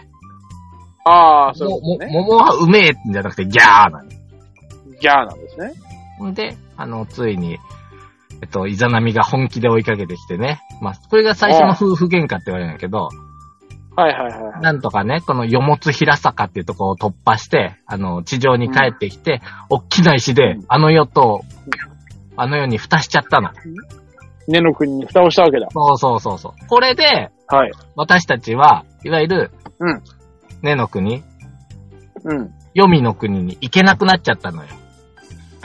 [1.04, 2.08] ああ、そうね。
[2.12, 4.10] 桃はうめえんじゃなくてギャーなの。
[4.10, 5.74] ギャーなんですね。
[6.20, 7.58] ほんで、あの、ついに、
[8.42, 10.62] えっと、イザナミが本気で追いかけてきてね。
[10.82, 13.10] まあ、これが最初の夫婦喧嘩って言われるんだけど、
[13.96, 14.62] はいはいはいはい。
[14.62, 21.42] なんとかね、このよもつ平坂っていうところを突破して、あの、地上に帰ってきて、大きな石でうん、あの世と、
[22.38, 23.50] あの世に蓋しちゃったの。
[24.48, 25.68] 根の国に蓋をしたわけだ。
[25.72, 26.68] そうそうそうそう。
[26.68, 27.72] これで、はい。
[27.96, 30.02] 私たちは、いわゆる、うん。
[30.62, 31.24] 根の国、
[32.24, 32.50] うん。
[32.74, 34.70] 黄泉の国に行けなくなっちゃったのよ。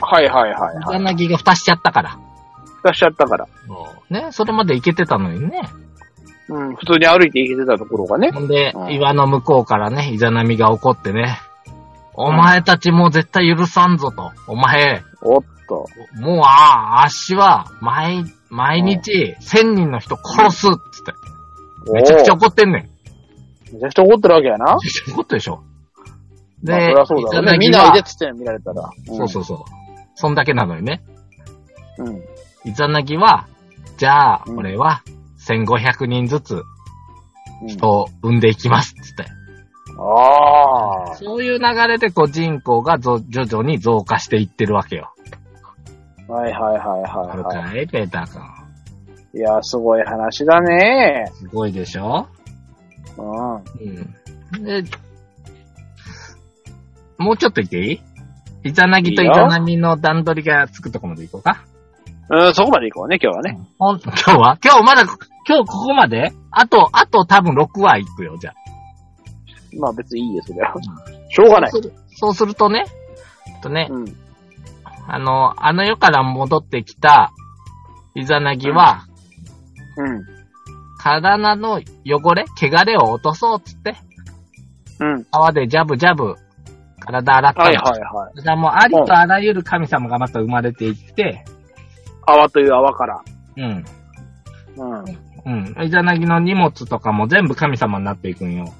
[0.01, 0.97] はいはいはいイはい。
[0.97, 2.19] ザナギが蓋しちゃったから。
[2.77, 3.47] 蓋しちゃったから。
[4.09, 5.61] ね、それまで行けてたのにね。
[6.49, 8.31] うん、普通に歩いて行けてたところがね。
[8.31, 11.39] ほんでう、ん岩の向こうからね、イザナミが起こってね、
[12.13, 14.31] お前たちもう絶対許さんぞと。
[14.47, 15.85] お前、おっと。
[16.15, 21.13] もう、ああ、あっしは、毎、毎日、千人の人殺すっつって。
[21.93, 22.79] めちゃくちゃ怒ってんね
[23.71, 23.75] ん。
[23.75, 24.77] めちゃくちゃ怒ってるわけやな。
[24.81, 25.63] めちゃくちゃ怒ってるでしょ。
[26.63, 27.41] で、まあ、そりゃそうだろうね。
[27.41, 28.89] イザナギみんなおいでっは、つって見られたら。
[29.05, 29.57] そうそうそう。
[30.15, 31.03] そんだけなのにね。
[31.99, 32.07] うん。
[32.07, 32.21] うん。
[32.67, 33.47] イザナギは、
[33.97, 35.01] じゃあ、うん俺は、
[35.47, 36.55] 1500人ずつ
[37.61, 39.25] うん人を産んでいきますっつって。
[39.99, 41.15] ああ。
[41.15, 45.13] そういう流れで、こう、人口がぞ徐々に増加していってるわけよ。
[46.27, 48.41] はいはいはいあるはいはかいペーター君。
[49.33, 49.37] い。
[49.37, 51.31] いや、すごい話だね。
[51.33, 52.27] すごいでしょ？
[53.17, 53.55] うん。
[53.55, 54.63] うん。
[54.63, 54.83] で、
[57.17, 58.01] もうちょっと言っていい？
[58.65, 61.63] イザナギとイザナミの段取りがつくとこまで行こうか。
[62.29, 63.59] うん、そこまで行こうね、今日はね。
[63.79, 64.57] ほん今日は？
[64.63, 65.03] 今日まだ、
[65.47, 66.33] 今日ここまで？
[66.51, 68.53] あと、あと多分6話行くよ、じゃあ。
[69.79, 70.73] まあ別にいいよ、それは。
[71.29, 71.71] しょうがない。
[71.71, 72.85] そうするそうするとね、
[73.47, 74.05] えっとね、うん。
[75.07, 77.31] あの、あの世から戻ってきた
[78.13, 79.05] イザナギは、
[79.95, 80.25] うん。
[80.99, 83.95] 体の汚れ、汚れを落とそうっつって、
[84.99, 85.25] うん。
[85.31, 86.35] 泡でジャブジャブ、
[86.99, 87.65] 体洗ったの。
[87.65, 88.35] はいはいはい。
[88.35, 91.45] だからもうありとあらゆる神様がまた生まれていって、
[92.27, 93.21] 泡という泡から。
[93.55, 93.85] うん。
[94.77, 95.73] うん。
[95.75, 95.83] うん。
[95.83, 98.73] イザナギの荷物とかも全部神様になっていくんよ。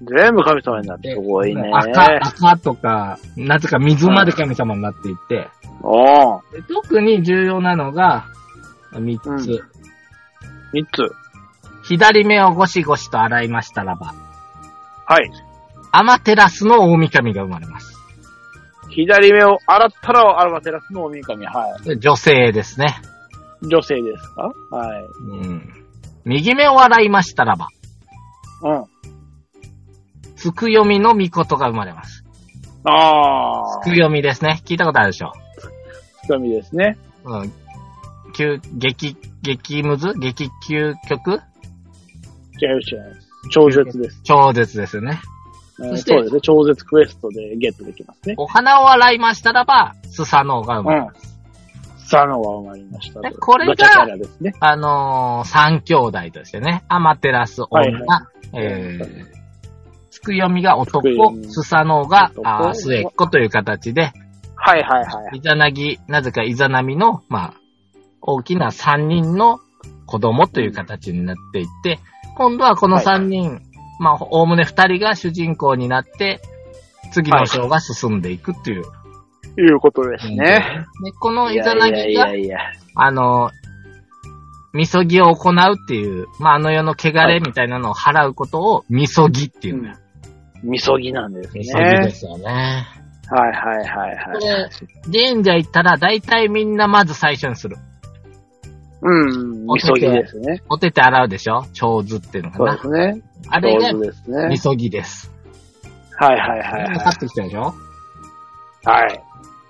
[0.00, 1.70] 全部神様になってすごいね。
[1.72, 5.48] 赤、赤とか、なぜか水まで神様になっていって、
[5.82, 6.52] おー。
[6.52, 8.26] で特に重要なのが、
[8.98, 9.38] 三つ、うん
[10.72, 11.12] 三つ。
[11.84, 14.14] 左目をゴシゴシと洗いましたらば、
[15.06, 15.30] はい。
[15.92, 17.93] アマテラスの大神が生まれます。
[18.94, 21.46] 左目を洗ったらアルバテラスのおみ神。
[21.46, 22.96] はで女性ですね。
[23.62, 23.68] い。
[23.68, 24.52] 女性ですか？
[24.70, 25.02] はい。
[25.20, 25.84] うん。
[26.24, 27.68] 右目を洗いましたらば、
[28.62, 28.84] うん。
[30.36, 32.24] つくよみの御事が生まれます。
[32.84, 33.80] ああ。
[33.82, 34.62] つくよみですね。
[34.64, 35.32] 聞いたことあるでしょ？
[36.24, 36.98] つかみですね。
[37.24, 37.52] うん。
[38.36, 41.40] 急、激、激ムズ激究極？
[42.60, 43.20] 違う違う。
[43.50, 44.20] 超絶です。
[44.22, 45.20] 超絶ですよね。
[45.80, 46.40] えーそしてそうですね。
[46.40, 48.34] 超絶クエストでゲットできますね。
[48.38, 51.34] お花を洗いましたらば、スサノオが生まれます。
[52.06, 53.20] サノが生まれました。
[53.20, 54.06] でこれが
[54.40, 54.54] ね。
[54.60, 59.26] あのー、三兄弟としてね、アマテラス女、はいはえー、
[60.10, 61.02] つくよみが男
[61.48, 64.12] スサノオが、男あー末っ子という形で、
[64.54, 65.38] はいはいはい。
[65.38, 67.54] イザナギ、なぜかイザナミの、まあ、
[68.20, 69.58] 大きな三人の
[70.06, 71.98] 子供という形になっていって、
[72.36, 73.60] 今度はこの三人、
[74.00, 76.40] まあ、おおむね二人が主人公になって、
[77.12, 78.82] 次の章が進んでいくっていう。
[79.56, 80.36] いうことですね。
[81.04, 82.26] で、このイザナギが。
[82.96, 83.50] あの、
[84.72, 89.96] みそぎを行うっていう、まあ、あの世の汚れみたいなのを払うことを、みそぎっていうんだよ。
[90.64, 91.60] みそぎなんですね。
[91.60, 92.44] みそぎですよね。
[93.30, 94.70] はいはいはいこはい。
[95.12, 97.76] れ、神社行ったら、大体みんなまず最初にする。
[99.02, 100.62] うん、みそぎですね。
[100.68, 101.64] お手手洗うでしょ？
[101.74, 102.74] 蝶図っていうのかそうな。
[102.74, 103.22] ですね。
[103.48, 104.10] あれがね
[104.48, 104.58] み。
[104.58, 105.32] そぎです。
[106.18, 107.74] はいはいはいは分かってきたでしょ？
[108.84, 108.88] い。
[108.88, 109.20] はい。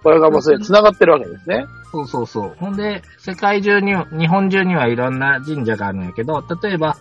[0.02, 1.66] これがもうすでに繋がってるわけですね。
[1.90, 2.56] そうそうそう。
[2.58, 6.96] ほんで、世界中に、日本中にはいろんな神社があるんやけど、例えば、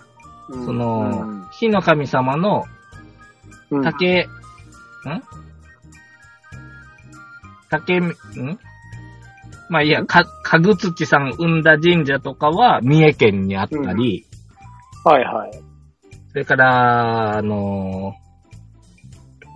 [0.49, 2.65] うんその、火の神様の
[3.71, 4.29] うん、うん竹、ん？
[7.69, 8.15] 竹、ん？
[9.69, 14.25] まあいいや、か、かぐつちさん生んだ神社とかは三重県にあったり、
[15.03, 15.51] はいはい。
[16.33, 18.23] それから、あのー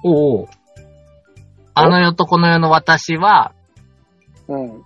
[0.03, 0.49] おお
[1.73, 3.53] あの世とこの世の私は、
[4.47, 4.83] うん。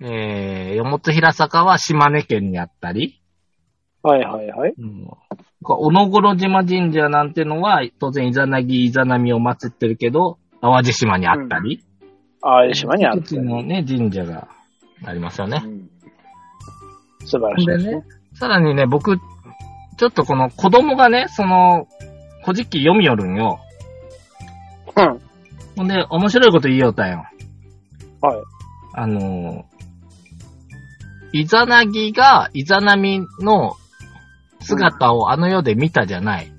[0.00, 3.20] えー、よもつひら坂は島根県にあったり、
[4.02, 4.74] はいはいはい。
[4.78, 5.06] うん、
[5.64, 11.84] おのごろ島神社なんてのは、当然イザナギ、イザナミを祀ってるけど、淡路島にあったり、
[12.42, 13.42] ああ、島にあっ一つた。
[13.42, 14.48] のね、神社が
[15.04, 15.62] ありますよね。
[15.64, 15.90] うん
[17.24, 18.04] 素晴らしいですね。
[18.34, 19.18] さらにね、僕、
[19.98, 21.88] ちょっとこの子供がね、その、
[22.42, 23.58] 古事記読みよるんよ。
[24.96, 25.20] うん。
[25.76, 27.24] ほんで、面白いこと言いよったんよ。
[28.20, 28.42] はい。
[28.94, 29.64] あのー、
[31.32, 33.74] イザナギがイザナミの
[34.60, 36.52] 姿をあの世で見たじゃない。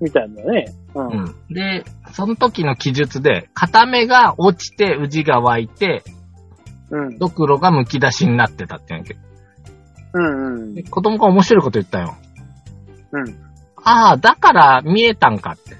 [0.00, 0.66] みたいなね。
[0.94, 1.06] うん。
[1.08, 1.54] うん。
[1.54, 6.02] で、その時の記述で、片目が落ちて、宇治が湧いて、
[6.90, 7.18] うん。
[7.18, 9.20] ドクロが剥き出しになってたって言うんやけど。
[10.12, 10.82] うんうんで。
[10.82, 12.16] 子供が面白いこと言ったよ。
[13.14, 13.38] うん。
[13.84, 15.76] ああ、だから見えたんかって。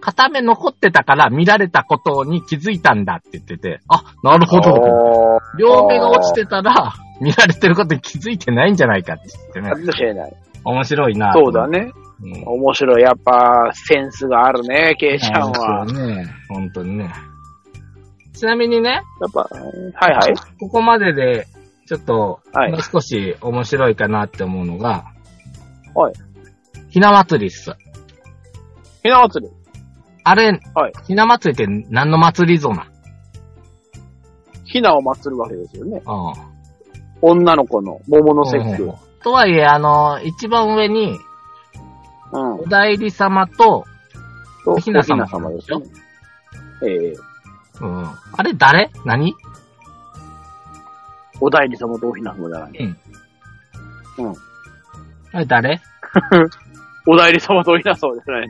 [0.00, 5.40] 片目残ってたから見られたことに気づいたんだって言ってて、あ、なるほど。
[5.58, 9.86] 両目が落ちてたら、見られてることに気づいてないんじゃないかって言ってかね。
[9.86, 10.32] もしれない。
[10.64, 11.32] 面白いな。
[11.32, 11.68] そうだ。
[11.68, 11.92] ね。
[12.20, 12.44] うん。
[12.44, 13.02] 面白い。
[13.02, 15.86] やっぱ、センスがあるね、ケイちゃんは。
[15.86, 16.26] そうね。
[16.48, 17.12] 本当にね。
[18.34, 20.34] ちなみにね、やっぱ、はいはい。
[20.58, 21.46] ここまでで、
[21.86, 25.11] ちょっと、はいもう少し面白いかなって思うのが、
[25.94, 26.14] はい。
[26.90, 27.72] ひな祭りっす。
[29.02, 29.52] ひな祭り。
[30.24, 32.86] あれ、はいひな祭りって何の祭りぞな？
[34.64, 36.02] ひなを祀るわけですよね。
[36.04, 36.32] うん。
[37.20, 38.84] 女の子の桃の節句。
[38.84, 41.16] うんとはいえ、あの、一番上に、
[42.32, 42.54] うん。
[42.54, 43.84] お代理様と、
[44.64, 45.86] と、おおひな様様ですよね。
[46.84, 47.14] ええ
[47.80, 48.04] うん。
[48.04, 48.90] あれ誰？
[49.04, 49.32] 何？
[51.40, 52.72] お代理様とおひな様じゃない。
[55.32, 55.80] あれ誰
[57.06, 58.48] お代理様とな様じゃない。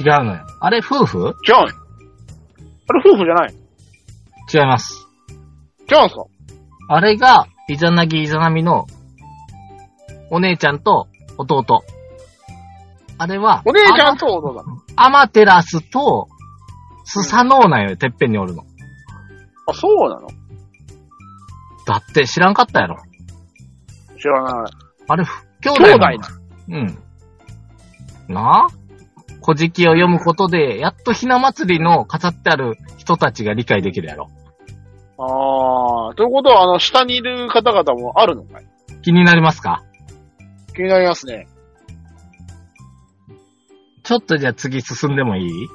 [0.00, 0.46] 違うのよ。
[0.60, 1.18] あれ夫婦？
[1.18, 1.72] 違うのあれ
[3.04, 3.54] 夫婦じゃない
[4.52, 5.06] 違います。
[5.90, 6.24] 違うんすか？
[6.88, 8.86] あれが、イザナギイザナミの、
[10.30, 11.82] お姉ちゃんと弟。
[13.18, 14.62] あれは、お姉ちゃんと弟だ。
[14.96, 16.28] アマテラスと、
[17.04, 18.62] スサノオなんよ、てっぺんにおるの。
[19.68, 20.28] あ、そうなの？
[21.86, 22.96] だって知らんかったやろ。
[24.18, 24.72] 知らない。
[25.08, 25.24] あれ、
[25.60, 26.28] 兄弟兄弟なのな
[26.68, 26.98] うん。
[28.34, 28.68] なあ？
[29.44, 34.28] 古事記を読むことで、やっとひな祭りの飾ってある人たちが理解できるやろ。
[35.18, 38.66] あー、ということは、あの、下にいる方々もあるのかい？
[39.02, 39.84] 気になりますか？
[40.74, 41.46] 気になりますね。
[44.02, 45.46] ちょっとじゃあ次進んでもいい？
[45.46, 45.68] い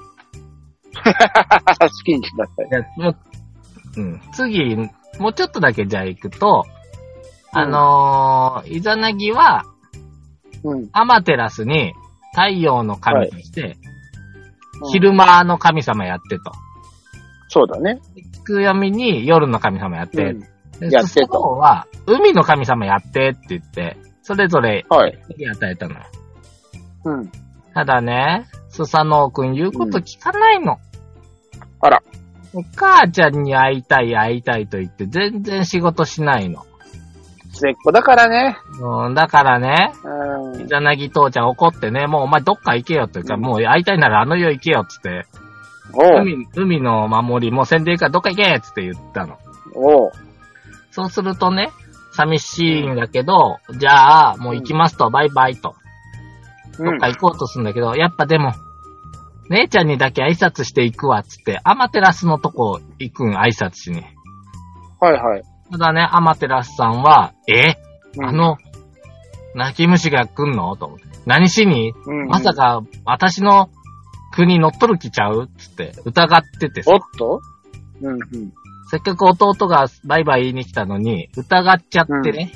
[0.94, 2.70] 好きにしてください。
[2.72, 4.22] や、もう、うん。
[4.34, 4.76] 次、
[5.20, 6.66] もうちょっとだけじゃあ行くと、
[7.54, 9.66] あのー、イザナギは、
[10.64, 10.90] うん。
[10.94, 11.94] アマテラスに
[12.32, 13.78] 太陽の神として、
[14.90, 15.10] 昼。
[15.10, 16.52] 昼間の神様やってと。
[17.50, 18.00] そうだね。
[18.32, 20.40] つくよみに夜の神様やって、うん。
[20.80, 25.20] でやってとは、海の神様やってって言って、それぞれはい。
[25.52, 26.00] 与えたのよ。
[27.06, 27.32] うん。
[27.74, 30.78] ただね、スサノオくん言うこと聞かないの。
[31.82, 32.04] あら。
[32.54, 36.66] お母ちゃんに会いたい会いたいと言って全然仕事しないの。
[37.62, 38.58] 末っ子だからね。
[38.80, 40.68] うん、だからね、うんイ。
[40.68, 45.26] ザナギ父ちゃん怒ってね、もうお前どっか行けよっていうか、うんもう会いたいならあの世行けよっつって。
[45.94, 49.38] 海、海の守りもうせんでいいからどっか行けっつって言ったの。
[49.76, 50.12] おう。
[50.92, 51.72] そうするとね、
[52.14, 55.76] 寂しいんだけど、じゃあ、もう行きますと、バイバイと。
[56.80, 57.08] うんどっか。
[57.10, 58.54] 行こうとするんだけど、やっぱでも、
[59.50, 64.04] 姉ちゃんにだけ挨拶していくわ、つって、アマテラスのとこ行くん、挨拶しに。
[65.00, 65.44] はいはい。
[65.72, 67.78] ただね、アマテラスさんは、え？
[68.18, 68.58] うんあ、の、
[69.56, 70.76] 泣き虫が来んの？
[70.76, 71.06] と思って。
[71.26, 71.94] 何しに？
[72.06, 72.54] うんまさ。
[72.54, 73.70] か、私の
[74.34, 75.50] 国乗っ取る気ちゃう？
[75.58, 77.42] つって、疑っててさおっと？
[78.02, 78.54] うんうん。
[78.90, 82.52] せっかく弟がバイバイ言いに来たのに、疑っちゃってね、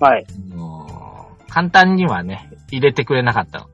[0.00, 0.26] はい。
[0.48, 3.66] もう簡単にはね、入れてくれなかったの。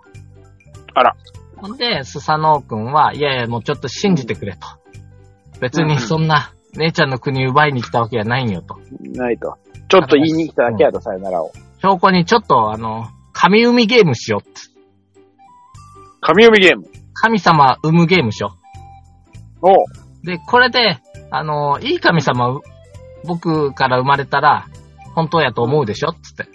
[0.95, 1.17] あら。
[1.57, 4.67] ほんで、スサノオくんは、いやいや、もうちょっと信じてくれと。
[5.61, 8.79] 別にそんな、姉ちゃんの国奪いに来たわけじゃないんよと。
[9.01, 9.59] ないと。
[9.89, 11.53] ちょっと言いに来ただけやと、さよならを。
[11.83, 14.61] 証拠にちょっと、あの、神海ゲームしようって。
[16.21, 16.87] 神読みゲーム？
[17.15, 18.57] 神様生むゲームしよ
[19.61, 19.75] おう。
[20.23, 20.27] う。
[20.27, 22.63] で、これで、あの、いい神様う、
[23.25, 24.69] 僕から生まれたら、
[25.15, 26.47] 本当やと思うでしょつって。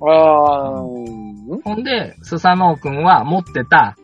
[0.00, 3.96] あー、うんほんで、スサノオくんは持ってた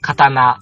[0.00, 0.58] 刀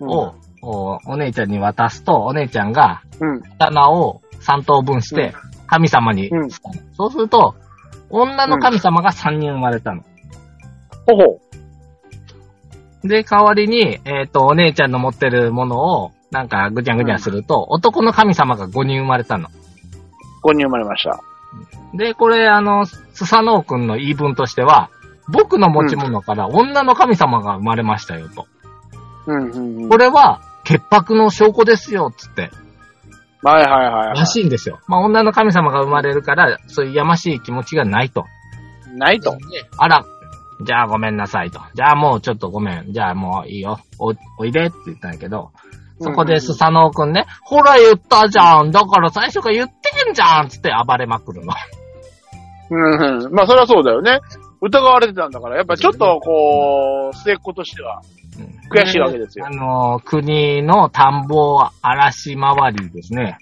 [0.00, 3.42] を、おお姉ちゃんに渡すと、お姉ちゃんがうん。
[3.42, 5.34] 刀を3等分して、
[5.66, 7.54] 神様にうんそうすると、
[8.10, 10.02] 女の神様が3人生まれたの。
[11.06, 11.40] ほほ。
[13.04, 19.48] で、代わりに、えっ、と、お姉ちゃんの持ってるものを、なんかぐちゃぐちゃすると、男の神様が5人生まれたの。
[20.42, 21.20] 5人生まれました。
[21.94, 24.90] で、これ、あの、スサノオくんの言い分としては、
[25.28, 28.46] 僕の持ち物から女の神様が生まれましたよと。
[29.26, 29.88] うん、うん、うん。
[29.88, 32.50] これは、潔白の証拠ですよ、つって。
[33.42, 34.78] はいはいはいはらしいんですよ。
[34.86, 38.26] まあ、女の神様が生まれるから、そういうやましい気持ちがないと。
[38.94, 38.96] い。
[38.96, 39.36] ないと。
[39.78, 40.04] あら、
[40.62, 41.60] じゃあごめんなさいと。
[41.74, 42.92] じゃあもうちょっとごめん。
[42.92, 43.80] じゃあもういいよ。
[43.98, 45.50] お、おいでって言ったんやけど、
[46.00, 48.70] そこでスサノオくんね、ほら言ったじゃん。
[48.70, 51.52] だから最初から言ってんじゃんつって暴れまくるの。
[52.70, 53.32] うん、うん。
[53.32, 54.20] まあ、それはそうだよね。
[54.60, 58.02] 疑われてたんだから、やっぱちょっと、こう、末っ子としては、
[58.70, 63.38] 悔しいわけですよあの、国の田んぼ嵐回りですね。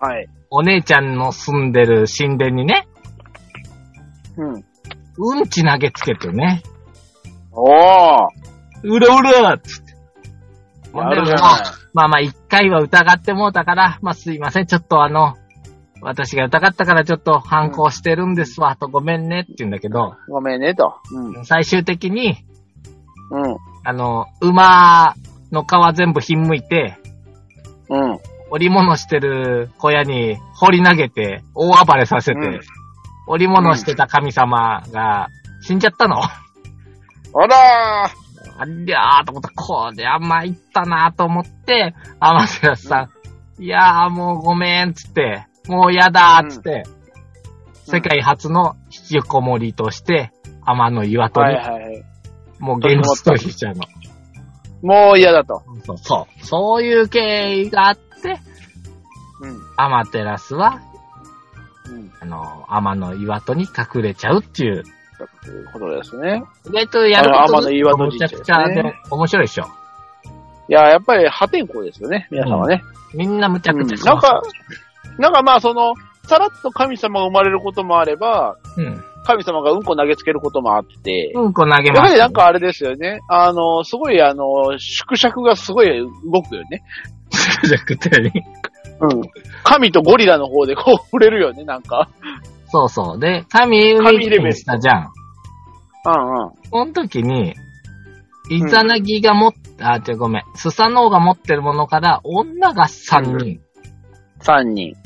[0.00, 0.28] はい。
[0.50, 2.86] お姉ちゃんの住んでる神殿にね、
[4.36, 4.64] うん。
[5.18, 6.62] うんち投げつけてね、
[7.52, 8.28] おー。
[8.84, 9.92] うらうらっつって。
[10.94, 11.42] やるじゃない。
[11.94, 15.36] まあまあ一回は疑ってもうたから、まあすいません、ちょっとあの、
[16.00, 20.94] 私が疑ったからちょっと反抗してるんですわ、とごめんねって言うんだけど、ごめんね、と。
[21.12, 21.44] うん。
[21.44, 22.44] 最終的に、
[23.30, 23.56] うん。
[23.84, 25.14] あの、馬
[25.50, 26.98] の皮全部ひんむいて、
[27.88, 28.18] うん。
[28.50, 32.60] 織物してる小屋に放り投げて、大暴れさせて、うん
[33.28, 35.28] 織物してた神様が
[35.60, 36.20] 死んじゃったの？
[36.20, 36.28] あ
[37.46, 39.48] らありゃーと思った。
[39.50, 43.08] こりゃ参ったなと思って、アマテラスさ
[43.58, 46.82] ん、いやーもうごめん、つって、もうやだー、つって、
[47.86, 50.32] 世界初の引きこもりとして、
[50.66, 51.32] 天の岩ー。
[51.32, 52.02] 戸に、
[52.62, 53.82] もうちゃうの。
[54.82, 55.62] もう嫌だと。
[55.84, 56.44] そうそう。
[56.44, 58.40] そういう経緯があって、
[59.40, 59.60] うん。
[59.76, 60.80] アマテラスは、
[61.90, 62.12] うん。
[62.20, 64.84] あの、天の岩戸に隠れちゃうっていう。
[65.44, 66.44] ということですね。
[66.68, 69.64] 意外とやることあの天の岩戸めちゃくちゃねで面白いでしょ。
[70.68, 72.84] いや、やっぱり破天荒ですよね、皆さんはね。
[73.12, 74.42] みんなむちゃうんくちゃしますなんか、
[75.18, 75.94] なんかまあその、
[76.28, 79.04] さらっと神様が生まれることもあれば、うん。
[79.24, 82.08] 神様がうんこ投げつけることもあって、うんこ投げやます。
[82.08, 83.20] はりなんかあれですよね。
[83.28, 86.82] あの、すごいあの、縮尺がすごい動くよね。
[87.30, 88.32] じゃなくてね
[89.00, 89.22] うん。
[89.64, 92.08] 神とゴリラの方でこう触れるよね、なんか。
[92.66, 93.18] そうそう。
[93.18, 95.12] で、神海神レベしたじゃん。
[96.04, 96.50] うんうん。
[96.70, 97.54] その時に、
[98.50, 100.42] イザナギが持っ、あ、違うごめん。
[100.54, 103.60] スサノオが持ってるものから、女が3人。
[104.40, 104.96] 3人、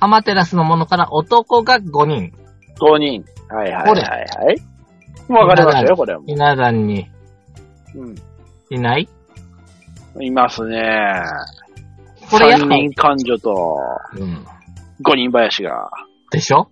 [0.00, 2.32] アマテラスのものから男が5人。
[2.80, 3.24] 5人。
[3.48, 4.62] はいはいこれはいはい。
[5.28, 7.08] わかりましたよ、これはもひな壇に
[7.94, 8.00] う。
[8.00, 8.14] うん。
[8.70, 9.08] いない？
[10.20, 11.22] いますね。
[12.30, 13.76] これやっぱ3人感女と
[14.14, 14.46] うん。
[15.02, 15.90] 5人林が。
[16.30, 16.68] でしょ？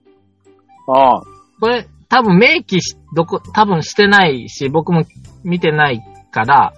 [0.88, 1.22] ああ。
[1.60, 5.04] これ、多分明記し、どこ、多分してないし、僕も
[5.44, 6.72] 見てないから、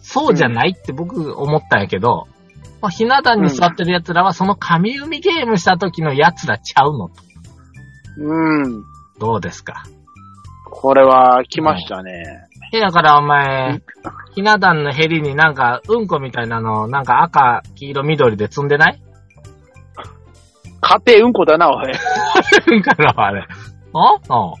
[0.00, 2.26] そうじゃないって僕思ったんやけど、
[2.80, 7.14] まあ、ひな壇に座ってる奴らは、その神海ゲームした時の奴らちゃうのと。
[8.18, 8.84] うん。
[9.18, 9.84] どうですか？
[10.70, 12.48] これは来ましたね。
[12.72, 13.82] え、だからお前、
[14.34, 19.02] ひな壇のヘリになんか、うんこみたいなの、なんか赤、黄色、緑で積んでない？
[20.80, 21.92] 家庭うんこだな、おい。
[22.68, 23.46] うんからあれ。
[23.92, 24.14] あ？
[24.28, 24.54] あ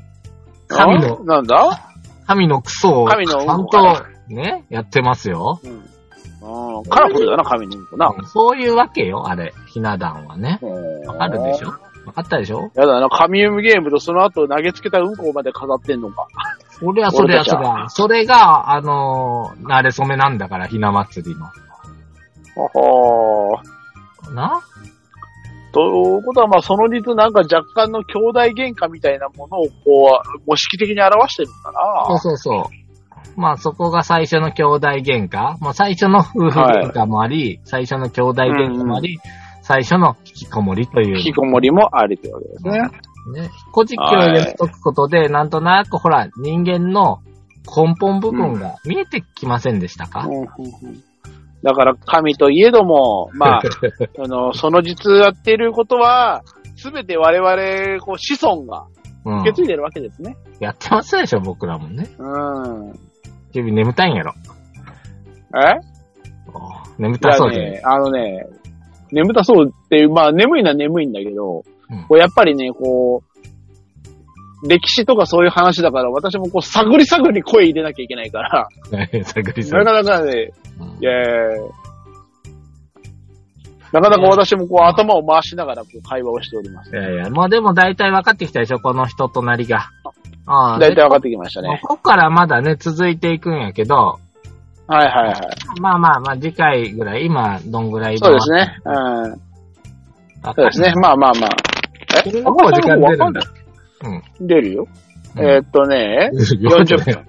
[0.68, 1.88] 神のあ、なんだ？
[2.26, 5.60] 神のクソを、神のうんちゃんことね、やってますよ。
[5.64, 5.82] うん。
[6.44, 8.12] ああカラフルだな、神のうんこな。
[8.28, 9.54] そういうわけよ、あれ。
[9.68, 10.58] ひな壇はね。
[10.62, 11.72] わわかるでしょ
[12.06, 12.70] わかったでしょ？
[12.74, 16.26] やだな、神海ゲームとその後投げつけたうんこまで飾ってんのか。
[16.70, 17.88] そりゃそりゃ俺たちはそりゃ。
[17.88, 21.46] それが、あのー、慣れ初めなんだから、ひな祭りの。
[22.54, 24.34] ほほー。
[24.34, 24.60] な？
[25.72, 31.72] ということは、まあ、その実なんか若干の兄弟喧嘩みたいなものをこう、模式的に表してるのか
[32.06, 32.18] そうな。
[32.18, 32.70] そうそ
[33.36, 33.40] う。
[33.40, 35.56] まあそこが最初の兄弟喧嘩。
[35.60, 39.18] まあ最初の夫婦喧嘩もあり、最初の兄弟喧嘩もあり、
[39.62, 41.18] 最初の引きこもりという。
[41.18, 42.72] 引きこもりもありというわけですね。
[43.42, 43.50] ね。
[43.72, 47.20] 古事記を読み解くことで、なんとなくほら、人間の
[47.64, 51.02] 根本部分が見えてきませんでしたか、うんうんうん
[51.64, 53.62] だから、神といえども、まあ、
[54.18, 56.42] あの、その実やっていることは、
[56.74, 58.86] すべて我々、こう、子孫が
[59.24, 60.36] うん受け継いでるわけですね。
[60.58, 62.08] やってますでしょ、僕らもね。
[62.18, 62.98] うん。
[63.52, 64.32] 君眠たいんやろ。
[65.54, 65.78] え？
[66.98, 67.72] 眠たそうで。
[67.72, 68.46] ね、あのね、
[69.12, 78.68] 眠たそうっていう、まあ眠いのは眠いんだけど、うんこうやっぱりね、こう、歴史とかそういう話だから、私もこう、探り探り声入れなきゃいけないから、
[79.24, 80.40] 探り探なかなかね、り
[81.00, 81.12] いや
[83.92, 86.94] なかなか私もこう、頭を回しながらこう会話をしておりますい。
[86.94, 89.90] やいや、もうでも大体分かってきたでしょ、この人となりが。
[90.46, 90.78] ああ。
[90.78, 91.78] だいたい分かってきましたね。
[91.82, 94.18] ここからまだね、続いていくんやけど、
[94.92, 95.80] はいはいはい。
[95.80, 98.78] まあまあまあ、次回ぐらい、今、どんぐらいそうですね。
[98.84, 98.90] う
[99.28, 99.40] ん。
[100.42, 100.92] そうですね。
[100.96, 101.50] まあまあまあ。
[102.26, 103.40] え君の方時間出るんだ。
[104.04, 104.46] うん。
[104.46, 104.86] 出るよ。
[104.86, 107.24] うんえーっとね、40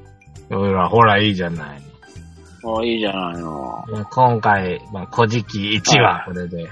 [0.49, 0.57] 分。
[0.57, 1.82] ほら、ほら、いいじゃない。
[2.64, 3.86] もういいじゃないの。
[3.89, 6.68] まあ今回、まあ、古事記1話、はこれで、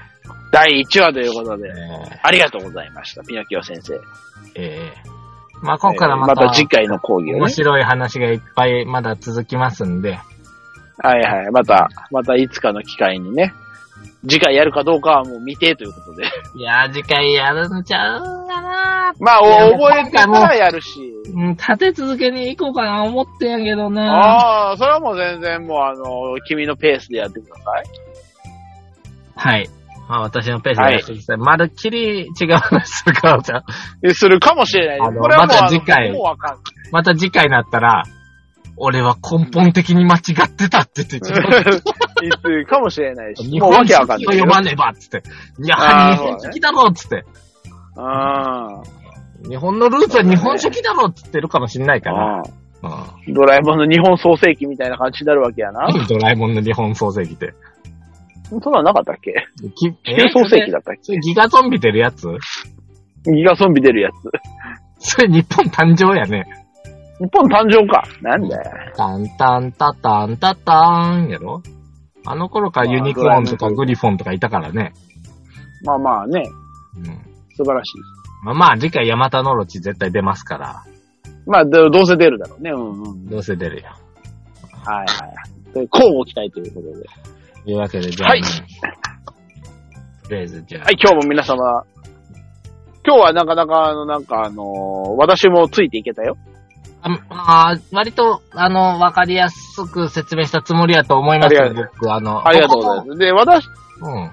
[0.52, 3.94] 第1話ということで、えありがとうございました、ピノキオ先生。
[3.94, 3.98] ー
[4.56, 5.22] えー
[5.62, 7.40] まあ、ここからままた、た次回の講義をね。
[7.40, 10.18] 面白い話がいっぱいまだ続きますんで、
[10.98, 11.50] はいはい。
[11.50, 13.52] また、またいつかの機会にね。
[14.28, 16.24] 次回やるかどうかはもう未定ということで。
[16.56, 21.00] いやー、次回やるんちゃうんかなまあ、覚えてたらやるし。
[21.34, 27.84] うん、立て続けに行こうかな思ってんやけどなああ、それはもう全然もうあの、君のペースでやってください。
[29.34, 29.68] はい。
[30.08, 33.62] まあ、私のペースでやってきて、まるっきり違う話するからじゃん。
[34.04, 34.98] えするかもしれない。
[34.98, 36.62] これはまた次回もうわかんない。
[36.90, 38.02] また次回になったら、
[38.84, 41.30] 俺は根本的に間違ってたって言って、
[42.66, 44.50] つかもしれないし、日もうわ本けわかんないよ書紀を読。
[44.50, 45.22] まねばっつって。
[45.62, 45.76] いや、
[46.16, 47.24] 日本書紀だろっつって。
[47.96, 48.82] あ
[49.48, 52.42] 日本のルーツは日本書紀だろっつってるかもしんないから。
[53.28, 55.86] ドラえもんの日本創世記みたいな感じになるわけやな。
[55.86, 57.54] 何ドラえもんの日本創世記って。
[58.50, 59.46] そんなんなかったっけ？
[59.76, 62.26] き旧創世記だったっそれギガゾンビ出るやつ？
[63.24, 64.14] けギガゾンビ出るやつ。
[64.98, 66.46] それ日本誕生やね。
[67.22, 68.02] 日本誕生か。
[68.20, 68.62] なんだよ。
[68.96, 71.62] タンタンタタンタタンやろ？
[72.26, 74.92] あの頃からユニコーンとかグリフォンとかいたからね。
[75.84, 76.42] まあまあね、
[76.96, 77.04] うん。
[77.56, 78.44] 素晴らしい。
[78.44, 80.84] まあまあ、次回ヤマタノオロチ絶対出ますから。
[81.46, 82.70] まあ、どどうせ出るだろうね。
[82.70, 83.26] うんうん。
[83.26, 83.88] どうせ出るよ。
[84.84, 85.04] はいは
[85.70, 85.74] い。
[85.74, 86.92] で、こうご期待ということで。
[87.64, 88.48] というわけで、じゃあ、はいね
[90.24, 91.84] とりあえず、じゃあ、はい、今日も皆様、
[93.06, 96.36] 今日はなかなか、あの、なんかあのー私もついていけたよ。
[97.02, 102.12] ああー割と、あの、わかりやすく説明したつもりやと思いますよ、僕。
[102.12, 103.18] あの、ありがとうございます。
[103.18, 103.70] で、私、す。
[104.00, 104.30] うん。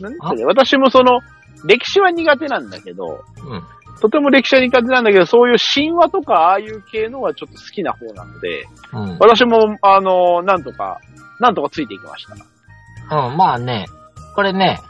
[0.00, 1.20] なん私もその、
[1.64, 3.62] 歴史は苦手なんだけど、うん。
[4.00, 9.18] とても歴史は苦手なんだけど、そういう神話とか、ああいう系のはちょっと好きな方なので、うん。
[9.18, 11.00] 私も、あのーなんとか、
[11.40, 13.26] なんとかついていきました。
[13.26, 13.86] うん、まあね、
[14.34, 14.80] これね、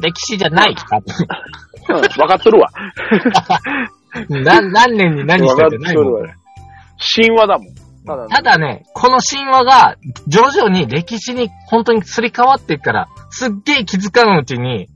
[0.00, 0.98] 歴史じゃないか。
[1.88, 2.68] うん、分かっとるわ。
[4.28, 6.12] な何年に何したってないもん。
[6.12, 6.34] これ
[6.98, 7.74] 神話だもん。
[8.06, 14.88] ただ、ただね、この神話が徐々に歴史に本当にすり替わっていくから、すっげえ気づかんうちに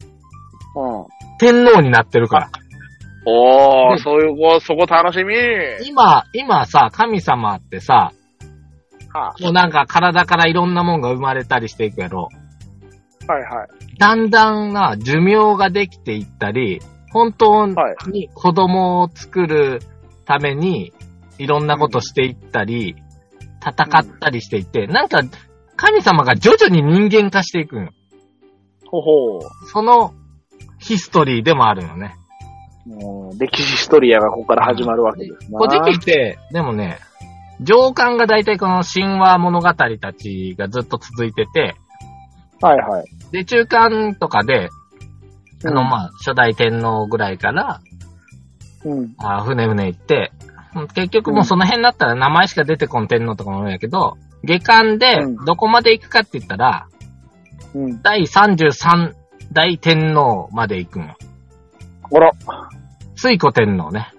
[0.75, 1.07] うん。
[1.39, 2.51] 天皇になってるから。
[3.27, 5.35] おー、ねそういう子、そこ楽しみ。
[5.87, 8.13] 今、今さ、神様ってさ、
[9.13, 12.29] はもうなんか体からいろんなもんが生まれたりしていくやろ。
[13.27, 13.69] あ、はいはい。
[13.99, 16.81] だんだんな寿命ができていったり、
[17.11, 17.67] 本当
[18.11, 19.81] に子供を作る
[20.27, 20.93] ために
[21.39, 22.97] いろんなことしていったり、
[23.61, 25.22] 戦ったりしていって、なんか
[25.76, 27.91] 神様が徐々に人間化していくんよ。
[28.86, 30.14] ほほその
[30.78, 32.16] ヒストリーでもあるよね。
[32.86, 33.05] う。
[33.05, 35.59] もう、歴史ヒストリアがここから始まるわけですな。
[35.59, 36.99] 個人的って、でもね、
[37.61, 41.76] 上巻が大体この神話物語たちがずっと続いてて、
[42.61, 43.07] はいはい。
[43.30, 44.68] で、中巻とかで、
[45.64, 47.80] あの、うんまあ、初代天皇ぐらいから、
[48.84, 49.14] うん。
[49.18, 50.32] あ船船行って、
[50.87, 56.87] 結局もうその辺だったら名前しか出てこん天皇とかもあるんやけど、下巻でうんどこまで行くかって言ったら、
[57.74, 58.03] うん。
[58.03, 59.14] 第33
[59.53, 61.16] 代天皇まで行くんよ。
[62.03, 62.33] ほら。
[63.16, 64.12] 水古天皇ね。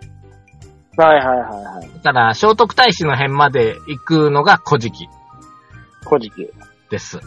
[0.98, 1.90] はいはいはいはい。
[2.04, 5.08] だから、聖徳太子の辺まで行くのが古事記
[6.08, 6.50] 古事記。
[6.90, 7.20] です。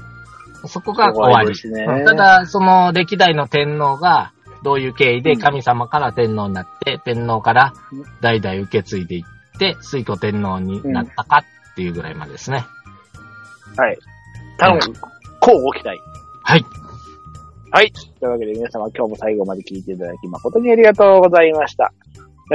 [0.67, 1.49] そこが終わり。
[1.49, 4.33] ですねうんただ、その歴代の天皇が、
[4.63, 7.73] どういう経緯で神様から天皇になって、天皇から
[8.21, 12.65] 代々受け継いでいって、水古天皇になったかっていうぐらいまでですね。
[13.77, 13.99] はい。
[14.59, 14.81] 頼む。
[15.41, 15.99] こうご期待。
[16.45, 16.65] はい。
[17.71, 17.93] はい。
[18.21, 21.93] というわけで皆様今日も最後まで聞いていただき誠にありがとうございました。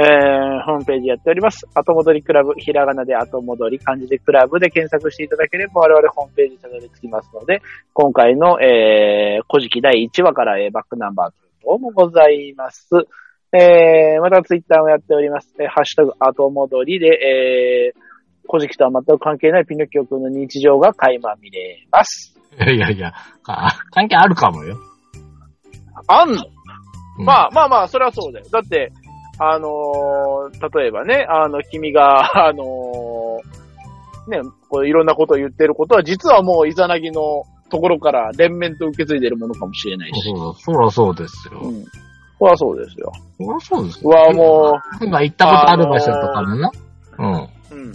[0.00, 1.66] ー、ホームページやっております。
[1.74, 7.62] 後戻りクラブ、ひらがなで後戻り、漢字でクラブで検索していただければ我々ホームページにたどり着きますので、
[7.94, 12.88] 今回の、えー、古事記第1話から、えーバックナンバー等もございます。
[13.52, 15.54] えー、またツイッターもやっております。
[15.60, 18.00] えーハッシュタグ後戻りで、えー、
[18.50, 22.34] 古事記とは全く関係ないピノキオ君の日常が垣間見れます。
[22.58, 24.76] いやいやいや、か関係あるかもよ。
[26.08, 26.42] あんの？
[27.18, 28.46] うんまあまあまあ、それはそうだよ。
[28.52, 28.92] だって、
[29.40, 40.20] あのー例えばね、あの、君が、 あのーね、こういろんなことを言ってることは、実はもうイザナギのところから連綿と受け継いでるものかもしれないし。
[40.34, 41.60] そうそらそうですよ。
[41.62, 41.84] うん。
[42.38, 43.12] そりゃそうですよ。
[43.36, 46.70] そらそうですうわ、もなんか行ったことある場所とかもな？
[47.18, 47.34] うん。
[47.34, 47.92] う、うん。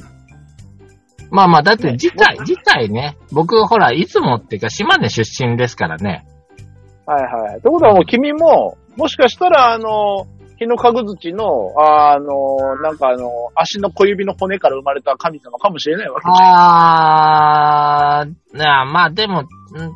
[1.32, 6.26] まあまあ、だって次回、次回ね、僕ほら、いつもっていうか島根出身ですからね。
[7.06, 7.58] はいはい。
[7.58, 10.28] ってことはもう君も、もしかしたら、あの、
[10.58, 16.36] 日のかぐ土の、あの、なんかあの、足の小指の骨から生まれた神様かもしれないわけじゃん。
[18.20, 19.48] あー、まあでも、ん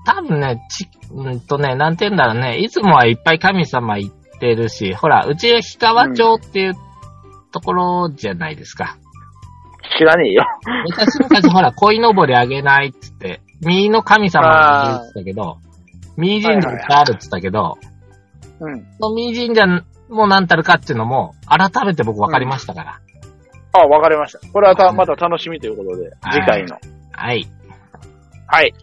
[0.05, 6.74] 多分ね、ち、うんとね、なんて言うんだろうね、いつもはいっぱい神様行ってるし、ほら、うちは氷川町っていう
[7.51, 8.97] ところじゃないですか。
[9.97, 10.43] 知らねえよ。
[10.86, 15.58] 昔々ほら、鯉のぼりあげないっつって、右の神様がいるって言ったけど、
[16.18, 17.78] 右神社いっぱいあるって言ったけど、
[18.60, 18.86] うん。
[18.99, 19.66] その右神社
[20.10, 22.99] も何たるかっていうのも、改めて僕分かりましたから。
[23.74, 24.39] あ、わかりました。
[24.51, 26.78] これはた、また楽しみということで、はい次回の。
[27.12, 27.47] はい。
[28.47, 28.74] はい。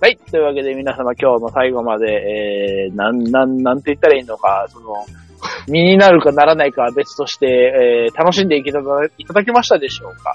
[0.00, 0.16] はい。
[0.16, 5.06] というわけで皆様今日も最後まで、えー、なん、なん、なんて言ったらいいのか、その、
[5.68, 8.80] 身になるかならないかは別として、えー、楽しんでいただ
[9.18, 10.34] いただけましたでしょうか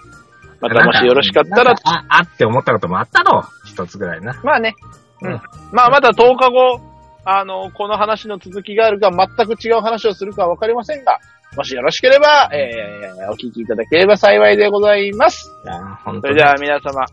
[0.60, 3.68] またもしよろしかったらなん、あ、あって思ったこともあったろう。
[3.68, 4.40] 一つぐらいな。
[4.44, 4.76] まあね、
[5.22, 5.42] うん
[5.72, 6.82] まあ、また10日後、
[7.30, 11.20] あの、この話の続きがあるか、全く違う話をするかはわかりませんが、
[11.58, 15.52] もしよろしければ、えー、お聞きいただければ幸いでございます。
[15.66, 16.34] いや、本当に。
[16.34, 17.04] それでは皆様、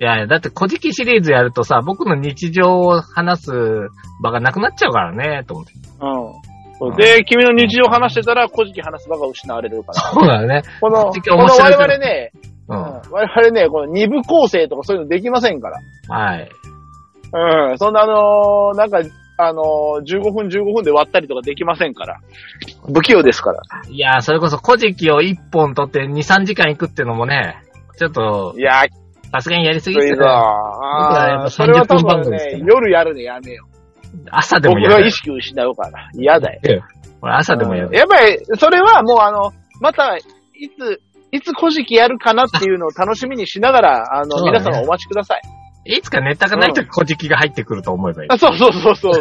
[0.00, 3.52] いや、だって、古事記シリーズやるとさ、僕の日常を話す
[4.22, 5.72] 場がなくなっちゃうからね、と思って。
[6.80, 6.96] うん。
[6.96, 9.94] で、君の日常を話してたら、古事記話す場が失われるから。
[9.94, 10.62] そうだよね。
[10.80, 12.32] この、この我々ね、
[12.68, 12.74] う。
[12.74, 12.82] うんん、
[13.12, 15.78] 我々ね、この二部構成とかそういうのできませんから。
[16.08, 16.48] はい。
[17.32, 17.78] うん。
[17.78, 19.00] そんなあのーなんか、
[19.36, 22.20] あのー15分15分で割ったりとかできませんから。
[22.92, 23.62] 不器用ですから。
[23.88, 27.56] いや、それこそ古事記を1本取って2、3時間行くっていうのもね、
[27.98, 28.82] ちょっとい、や
[29.32, 29.90] さすがにやりす。
[29.90, 30.26] ぎてる。
[30.26, 33.78] あーそれは多30分ね夜やるのやめよう。
[34.30, 35.10] 朝でもやる僕が意。
[35.12, 36.08] 識失うから。
[36.14, 36.82] 嫌だよ。
[37.20, 37.94] 俺朝でもやる。
[37.94, 40.22] やっぱり、それはもうあの、また、い
[40.78, 41.00] つ、
[41.30, 45.42] いつ古事記やるかなっていうのを楽しみにしながら、あの、皆様お待ちください。
[45.88, 48.28] いつかネタがないと古事記が入ってくると思えばいい。
[48.30, 49.12] あそうそうそう そう。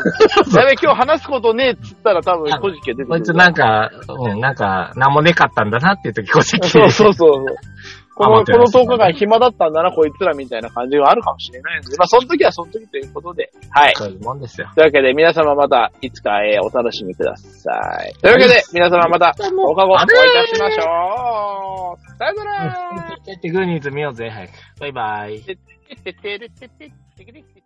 [0.60, 3.08] やべ、今日話すことねえっつったら多分古事記が出てくる。
[3.08, 6.70] こいつなんか、うん、なんか、なんもねかったんだなっていう時古事記。
[6.70, 7.46] そうそうそう。
[8.18, 13.52] この、この余ってますね10日間暇だったんだな、こいつらみたいな感じがあるかもしれないので、まあ、その時はその時ということで。
[13.70, 13.94] はい。
[13.96, 14.70] そういうもんですよ。
[14.76, 17.72] というわけで、皆様また、いつか、えーお楽しみくださ
[18.10, 18.14] い。
[18.20, 22.18] というわけで、皆様また、10日後、お会いいたしましょう。
[22.18, 22.78] さよなら
[23.26, 24.50] グーニーズ見ようぜ、はい。
[24.80, 25.77] バイバイ。
[25.96, 27.57] てってってってててってって